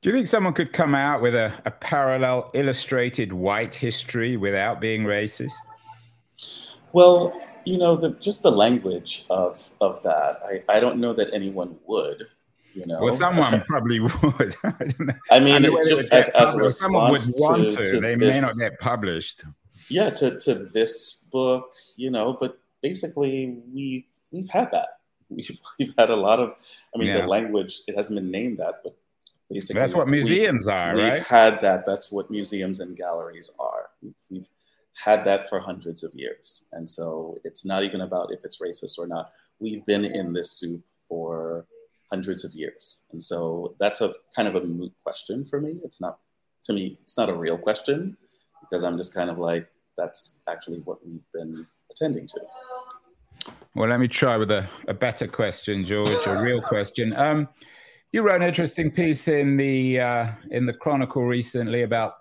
Do 0.01 0.09
you 0.09 0.15
think 0.15 0.27
someone 0.27 0.53
could 0.53 0.73
come 0.73 0.95
out 0.95 1.21
with 1.21 1.35
a, 1.35 1.53
a 1.65 1.71
parallel 1.71 2.49
illustrated 2.55 3.31
white 3.33 3.75
history 3.75 4.35
without 4.35 4.81
being 4.81 5.03
racist? 5.03 5.51
Well, 6.93 7.39
you 7.65 7.77
know, 7.77 7.95
the, 7.95 8.11
just 8.11 8.41
the 8.41 8.51
language 8.51 9.25
of, 9.29 9.69
of 9.79 10.01
that, 10.03 10.39
I, 10.43 10.77
I 10.77 10.79
don't 10.79 10.99
know 10.99 11.13
that 11.13 11.31
anyone 11.33 11.77
would. 11.85 12.27
You 12.73 12.83
know, 12.85 13.01
well, 13.01 13.13
someone 13.13 13.61
probably 13.67 13.99
would. 13.99 14.55
I 15.31 15.39
mean, 15.39 15.65
I 15.65 15.83
just 15.87 16.11
as, 16.11 16.29
as 16.29 16.53
a 16.53 16.57
response 16.57 16.79
someone 16.79 17.11
would 17.11 17.21
want 17.37 17.73
to, 17.73 17.85
to, 17.85 17.99
they 17.99 18.15
this, 18.15 18.35
may 18.35 18.41
not 18.41 18.53
get 18.57 18.79
published. 18.79 19.43
Yeah, 19.89 20.09
to, 20.11 20.39
to 20.39 20.55
this 20.55 21.25
book, 21.31 21.71
you 21.97 22.09
know, 22.09 22.37
but 22.39 22.59
basically 22.81 23.59
we 23.73 24.07
we've 24.31 24.49
had 24.49 24.71
that. 24.71 24.87
We've 25.31 25.61
we've 25.79 25.93
had 25.97 26.09
a 26.09 26.15
lot 26.15 26.41
of. 26.41 26.55
I 26.93 26.99
mean, 26.99 27.07
yeah. 27.07 27.21
the 27.21 27.27
language 27.27 27.83
it 27.87 27.95
hasn't 27.95 28.19
been 28.19 28.31
named 28.31 28.57
that, 28.57 28.81
but 28.83 28.97
basically 29.49 29.79
that's 29.79 29.95
what 29.95 30.09
museums 30.09 30.65
we've, 30.67 30.75
are, 30.75 30.93
we've 30.93 31.03
right? 31.05 31.23
Had 31.23 31.61
that. 31.61 31.85
That's 31.85 32.11
what 32.11 32.29
museums 32.29 32.81
and 32.81 32.97
galleries 32.97 33.49
are. 33.57 33.91
We've, 34.01 34.13
we've 34.29 34.49
had 34.93 35.23
that 35.23 35.47
for 35.47 35.61
hundreds 35.61 36.03
of 36.03 36.13
years, 36.15 36.67
and 36.73 36.89
so 36.89 37.37
it's 37.45 37.63
not 37.63 37.83
even 37.83 38.01
about 38.01 38.33
if 38.33 38.43
it's 38.43 38.59
racist 38.59 38.99
or 38.99 39.07
not. 39.07 39.31
We've 39.59 39.85
been 39.85 40.03
in 40.03 40.33
this 40.33 40.51
soup 40.51 40.81
for 41.07 41.65
hundreds 42.11 42.43
of 42.43 42.53
years. 42.53 43.07
And 43.11 43.21
so 43.23 43.75
that's 43.79 44.01
a 44.01 44.13
kind 44.35 44.47
of 44.47 44.55
a 44.55 44.63
moot 44.63 44.93
question 45.03 45.45
for 45.45 45.61
me. 45.61 45.77
It's 45.83 46.01
not, 46.01 46.19
to 46.65 46.73
me, 46.73 46.99
it's 47.03 47.17
not 47.17 47.29
a 47.29 47.33
real 47.33 47.57
question 47.57 48.17
because 48.61 48.83
I'm 48.83 48.97
just 48.97 49.13
kind 49.13 49.29
of 49.29 49.37
like, 49.37 49.67
that's 49.97 50.43
actually 50.49 50.79
what 50.79 51.05
we've 51.05 51.21
been 51.33 51.65
attending 51.89 52.27
to. 52.27 52.41
Well, 53.75 53.89
let 53.89 53.99
me 53.99 54.07
try 54.07 54.37
with 54.37 54.51
a, 54.51 54.67
a 54.87 54.93
better 54.93 55.27
question, 55.27 55.85
George, 55.85 56.17
a 56.27 56.41
real 56.41 56.61
question. 56.61 57.15
Um, 57.15 57.47
you 58.11 58.21
wrote 58.21 58.41
an 58.41 58.47
interesting 58.47 58.91
piece 58.91 59.27
in 59.29 59.55
the 59.55 59.99
uh, 59.99 60.27
in 60.49 60.65
the 60.65 60.73
Chronicle 60.73 61.23
recently 61.23 61.83
about 61.83 62.15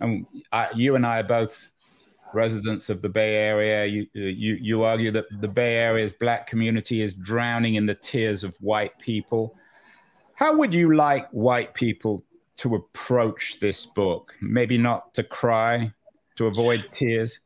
and 0.00 0.26
I, 0.52 0.68
you 0.74 0.94
and 0.94 1.06
I 1.06 1.20
are 1.20 1.24
both 1.24 1.72
residents 2.32 2.90
of 2.90 3.02
the 3.02 3.08
Bay 3.08 3.36
Area. 3.36 3.86
You, 3.86 4.06
you, 4.12 4.54
you 4.60 4.82
argue 4.82 5.10
that 5.12 5.24
the 5.40 5.48
Bay 5.48 5.76
Area's 5.76 6.12
black 6.12 6.46
community 6.46 7.02
is 7.02 7.14
drowning 7.14 7.74
in 7.74 7.86
the 7.86 7.94
tears 7.94 8.44
of 8.44 8.54
white 8.60 8.98
people. 8.98 9.56
How 10.34 10.56
would 10.56 10.74
you 10.74 10.94
like 10.94 11.28
white 11.30 11.74
people 11.74 12.24
to 12.56 12.74
approach 12.74 13.58
this 13.60 13.86
book? 13.86 14.32
Maybe 14.40 14.76
not 14.76 15.14
to 15.14 15.22
cry, 15.22 15.92
to 16.36 16.46
avoid 16.46 16.86
tears? 16.92 17.40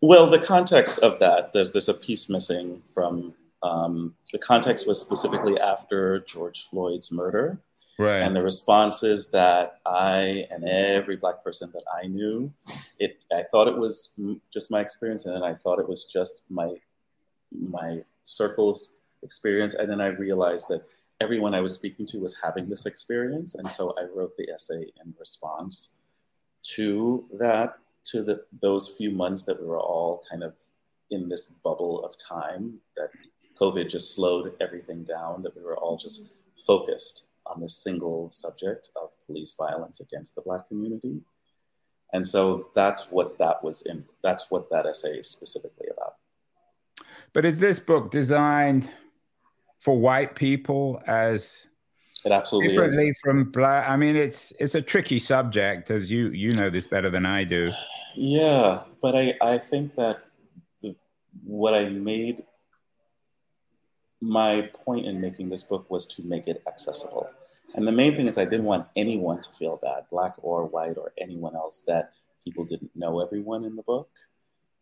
Well, 0.00 0.28
the 0.28 0.38
context 0.38 0.98
of 0.98 1.18
that, 1.20 1.52
there's 1.52 1.88
a 1.88 1.94
piece 1.94 2.28
missing 2.28 2.82
from 2.82 3.34
um, 3.62 4.14
the 4.30 4.38
context 4.38 4.86
was 4.86 5.00
specifically 5.00 5.58
after 5.58 6.20
George 6.20 6.68
Floyd's 6.68 7.10
murder. 7.10 7.58
Right. 7.98 8.20
And 8.20 8.34
the 8.34 8.42
responses 8.42 9.30
that 9.30 9.80
I 9.86 10.46
and 10.50 10.64
every 10.68 11.16
black 11.16 11.44
person 11.44 11.70
that 11.74 11.84
I 12.02 12.06
knew, 12.08 12.52
it 12.98 13.18
I 13.32 13.44
thought 13.50 13.68
it 13.68 13.76
was 13.76 14.18
just 14.52 14.70
my 14.70 14.80
experience, 14.80 15.26
and 15.26 15.34
then 15.34 15.44
I 15.44 15.54
thought 15.54 15.78
it 15.78 15.88
was 15.88 16.04
just 16.04 16.42
my 16.50 16.74
my 17.52 18.02
circle's 18.24 19.02
experience, 19.22 19.74
and 19.74 19.88
then 19.88 20.00
I 20.00 20.08
realized 20.08 20.68
that 20.68 20.82
everyone 21.20 21.54
I 21.54 21.60
was 21.60 21.74
speaking 21.74 22.04
to 22.06 22.18
was 22.18 22.36
having 22.42 22.68
this 22.68 22.84
experience, 22.84 23.54
and 23.54 23.70
so 23.70 23.94
I 23.96 24.06
wrote 24.14 24.36
the 24.36 24.50
essay 24.50 24.90
in 25.04 25.14
response 25.18 26.00
to 26.74 27.26
that, 27.38 27.78
to 28.06 28.24
the 28.24 28.44
those 28.60 28.96
few 28.96 29.12
months 29.12 29.44
that 29.44 29.60
we 29.60 29.68
were 29.68 29.80
all 29.80 30.22
kind 30.28 30.42
of 30.42 30.54
in 31.10 31.28
this 31.28 31.46
bubble 31.62 32.04
of 32.04 32.18
time 32.18 32.80
that 32.96 33.10
COVID 33.60 33.88
just 33.88 34.16
slowed 34.16 34.52
everything 34.60 35.04
down, 35.04 35.42
that 35.42 35.54
we 35.54 35.62
were 35.62 35.76
all 35.76 35.96
just 35.96 36.32
focused 36.66 37.28
on 37.46 37.60
this 37.60 37.76
single 37.76 38.30
subject 38.30 38.88
of 39.00 39.10
police 39.26 39.54
violence 39.58 40.00
against 40.00 40.34
the 40.34 40.42
Black 40.42 40.68
community. 40.68 41.20
And 42.12 42.26
so 42.26 42.68
that's 42.74 43.10
what 43.10 43.38
that 43.38 43.62
was 43.64 43.86
in, 43.86 44.04
that's 44.22 44.50
what 44.50 44.70
that 44.70 44.86
essay 44.86 45.18
is 45.18 45.28
specifically 45.28 45.88
about. 45.92 46.14
But 47.32 47.44
is 47.44 47.58
this 47.58 47.80
book 47.80 48.12
designed 48.12 48.88
for 49.80 49.98
white 49.98 50.36
people 50.36 51.02
as 51.06 51.66
it 52.24 52.32
absolutely 52.32 52.70
differently 52.70 53.08
is. 53.08 53.18
from 53.22 53.50
black? 53.50 53.88
I 53.88 53.96
mean, 53.96 54.16
it's 54.16 54.52
it's 54.58 54.74
a 54.74 54.80
tricky 54.80 55.18
subject, 55.18 55.90
as 55.90 56.10
you 56.10 56.28
you 56.28 56.52
know 56.52 56.70
this 56.70 56.86
better 56.86 57.10
than 57.10 57.26
I 57.26 57.44
do. 57.44 57.72
Yeah, 58.14 58.84
but 59.02 59.14
I 59.16 59.34
I 59.42 59.58
think 59.58 59.96
that 59.96 60.20
the, 60.80 60.94
what 61.44 61.74
I 61.74 61.88
made 61.88 62.44
my 64.20 64.70
point 64.72 65.04
in 65.04 65.20
making 65.20 65.50
this 65.50 65.62
book 65.62 65.90
was 65.90 66.06
to 66.06 66.22
make 66.22 66.48
it 66.48 66.62
accessible. 66.66 67.28
And 67.74 67.86
the 67.86 67.92
main 67.92 68.14
thing 68.14 68.28
is, 68.28 68.38
I 68.38 68.44
didn't 68.44 68.66
want 68.66 68.88
anyone 68.94 69.40
to 69.42 69.50
feel 69.50 69.78
bad, 69.82 70.04
black 70.10 70.34
or 70.42 70.66
white 70.66 70.96
or 70.96 71.12
anyone 71.18 71.56
else, 71.56 71.82
that 71.86 72.12
people 72.42 72.64
didn't 72.64 72.94
know 72.94 73.20
everyone 73.20 73.64
in 73.64 73.76
the 73.76 73.82
book. 73.82 74.08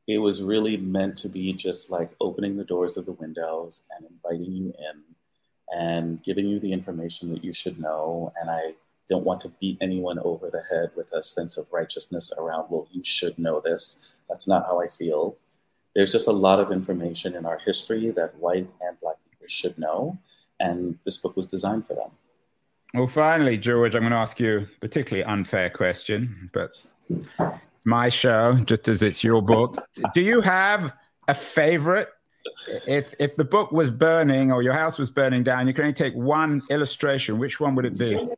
It 0.08 0.18
was 0.18 0.42
really 0.42 0.76
meant 0.76 1.16
to 1.18 1.28
be 1.28 1.52
just 1.52 1.90
like 1.90 2.10
opening 2.20 2.56
the 2.56 2.64
doors 2.64 2.96
of 2.96 3.06
the 3.06 3.12
windows 3.12 3.84
and 3.96 4.06
inviting 4.10 4.52
you 4.52 4.74
in 4.78 5.02
and 5.74 6.22
giving 6.22 6.46
you 6.46 6.58
the 6.58 6.72
information 6.72 7.30
that 7.32 7.44
you 7.44 7.52
should 7.52 7.78
know. 7.80 8.32
And 8.40 8.50
I 8.50 8.74
don't 9.08 9.24
want 9.24 9.40
to 9.42 9.52
beat 9.60 9.78
anyone 9.80 10.18
over 10.18 10.50
the 10.50 10.62
head 10.70 10.90
with 10.96 11.12
a 11.12 11.22
sense 11.22 11.56
of 11.56 11.72
righteousness 11.72 12.32
around, 12.38 12.66
well, 12.68 12.88
you 12.90 13.02
should 13.04 13.38
know 13.38 13.60
this. 13.60 14.12
That's 14.28 14.48
not 14.48 14.66
how 14.66 14.80
I 14.80 14.88
feel. 14.88 15.36
There's 15.94 16.12
just 16.12 16.28
a 16.28 16.32
lot 16.32 16.60
of 16.60 16.72
information 16.72 17.34
in 17.34 17.46
our 17.46 17.58
history 17.58 18.10
that 18.10 18.34
white 18.36 18.68
and 18.80 19.00
black 19.00 19.16
people 19.30 19.46
should 19.46 19.78
know. 19.78 20.18
And 20.58 20.98
this 21.04 21.16
book 21.16 21.36
was 21.36 21.46
designed 21.46 21.86
for 21.86 21.94
them. 21.94 22.10
Well, 22.94 23.06
finally, 23.06 23.56
George, 23.56 23.94
I'm 23.94 24.02
going 24.02 24.12
to 24.12 24.18
ask 24.18 24.38
you 24.38 24.58
a 24.58 24.80
particularly 24.80 25.24
unfair 25.24 25.70
question, 25.70 26.50
but 26.52 26.70
it's 27.10 27.86
my 27.86 28.10
show, 28.10 28.54
just 28.64 28.86
as 28.86 29.02
it's 29.02 29.24
your 29.24 29.40
book. 29.40 29.82
Do 30.12 30.20
you 30.20 30.42
have 30.42 30.92
a 31.26 31.34
favorite? 31.34 32.08
If 32.86 33.14
if 33.18 33.36
the 33.36 33.44
book 33.44 33.72
was 33.72 33.88
burning 33.88 34.52
or 34.52 34.62
your 34.62 34.74
house 34.74 34.98
was 34.98 35.10
burning 35.10 35.42
down, 35.42 35.66
you 35.66 35.72
can 35.72 35.84
only 35.84 35.94
take 35.94 36.14
one 36.14 36.60
illustration. 36.70 37.38
Which 37.38 37.60
one 37.60 37.74
would 37.76 37.86
it 37.86 37.96
be? 37.96 38.28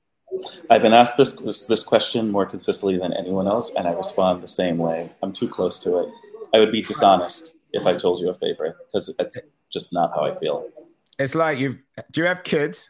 I've 0.71 0.83
been 0.83 0.95
asked 0.95 1.17
this 1.17 1.67
this 1.67 1.83
question 1.83 2.31
more 2.31 2.47
consistently 2.47 2.97
than 2.97 3.13
anyone 3.13 3.49
else, 3.49 3.75
and 3.75 3.89
I 3.89 3.93
respond 3.93 4.43
the 4.43 4.49
same 4.49 4.79
way. 4.79 5.11
I'm 5.23 5.33
too 5.33 5.49
close 5.49 5.81
to 5.81 5.97
it. 5.99 6.09
I 6.55 6.61
would 6.61 6.71
be 6.71 6.83
dishonest 6.83 7.57
if 7.73 7.87
I 7.87 7.97
told 7.97 8.21
you 8.21 8.29
a 8.29 8.35
favorite 8.35 8.77
because 8.87 9.15
it's 9.19 9.39
just 9.73 9.93
not 9.93 10.13
how 10.15 10.25
I 10.25 10.35
feel 10.39 10.71
it's 11.19 11.35
like 11.35 11.59
you 11.59 11.79
do 12.11 12.21
you 12.21 12.27
have 12.27 12.43
kids? 12.43 12.89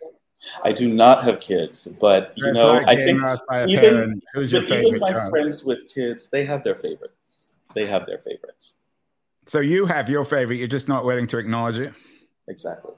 I 0.63 0.73
do 0.73 0.89
not 0.93 1.25
have 1.25 1.41
kids, 1.41 1.87
but 2.01 2.33
you 2.37 2.53
know, 2.53 2.83
I 2.87 2.95
think 2.95 3.21
even, 3.69 4.21
Who's 4.35 4.53
your 4.53 4.63
even 4.63 4.99
my 4.99 5.11
child? 5.11 5.31
friends 5.31 5.65
with 5.65 5.93
kids, 5.93 6.29
they 6.29 6.45
have 6.45 6.63
their 6.65 6.75
favorites. 6.75 7.59
They 7.75 7.87
have 7.87 8.07
their 8.07 8.19
favorites. 8.19 8.81
So 9.47 9.61
you 9.61 9.87
have 9.87 10.09
your 10.09 10.25
favorite. 10.25 10.57
You're 10.57 10.69
just 10.69 10.89
not 10.89 11.05
willing 11.05 11.27
to 11.29 11.39
acknowledge 11.39 11.79
it. 11.79 11.93
Exactly. 12.49 12.93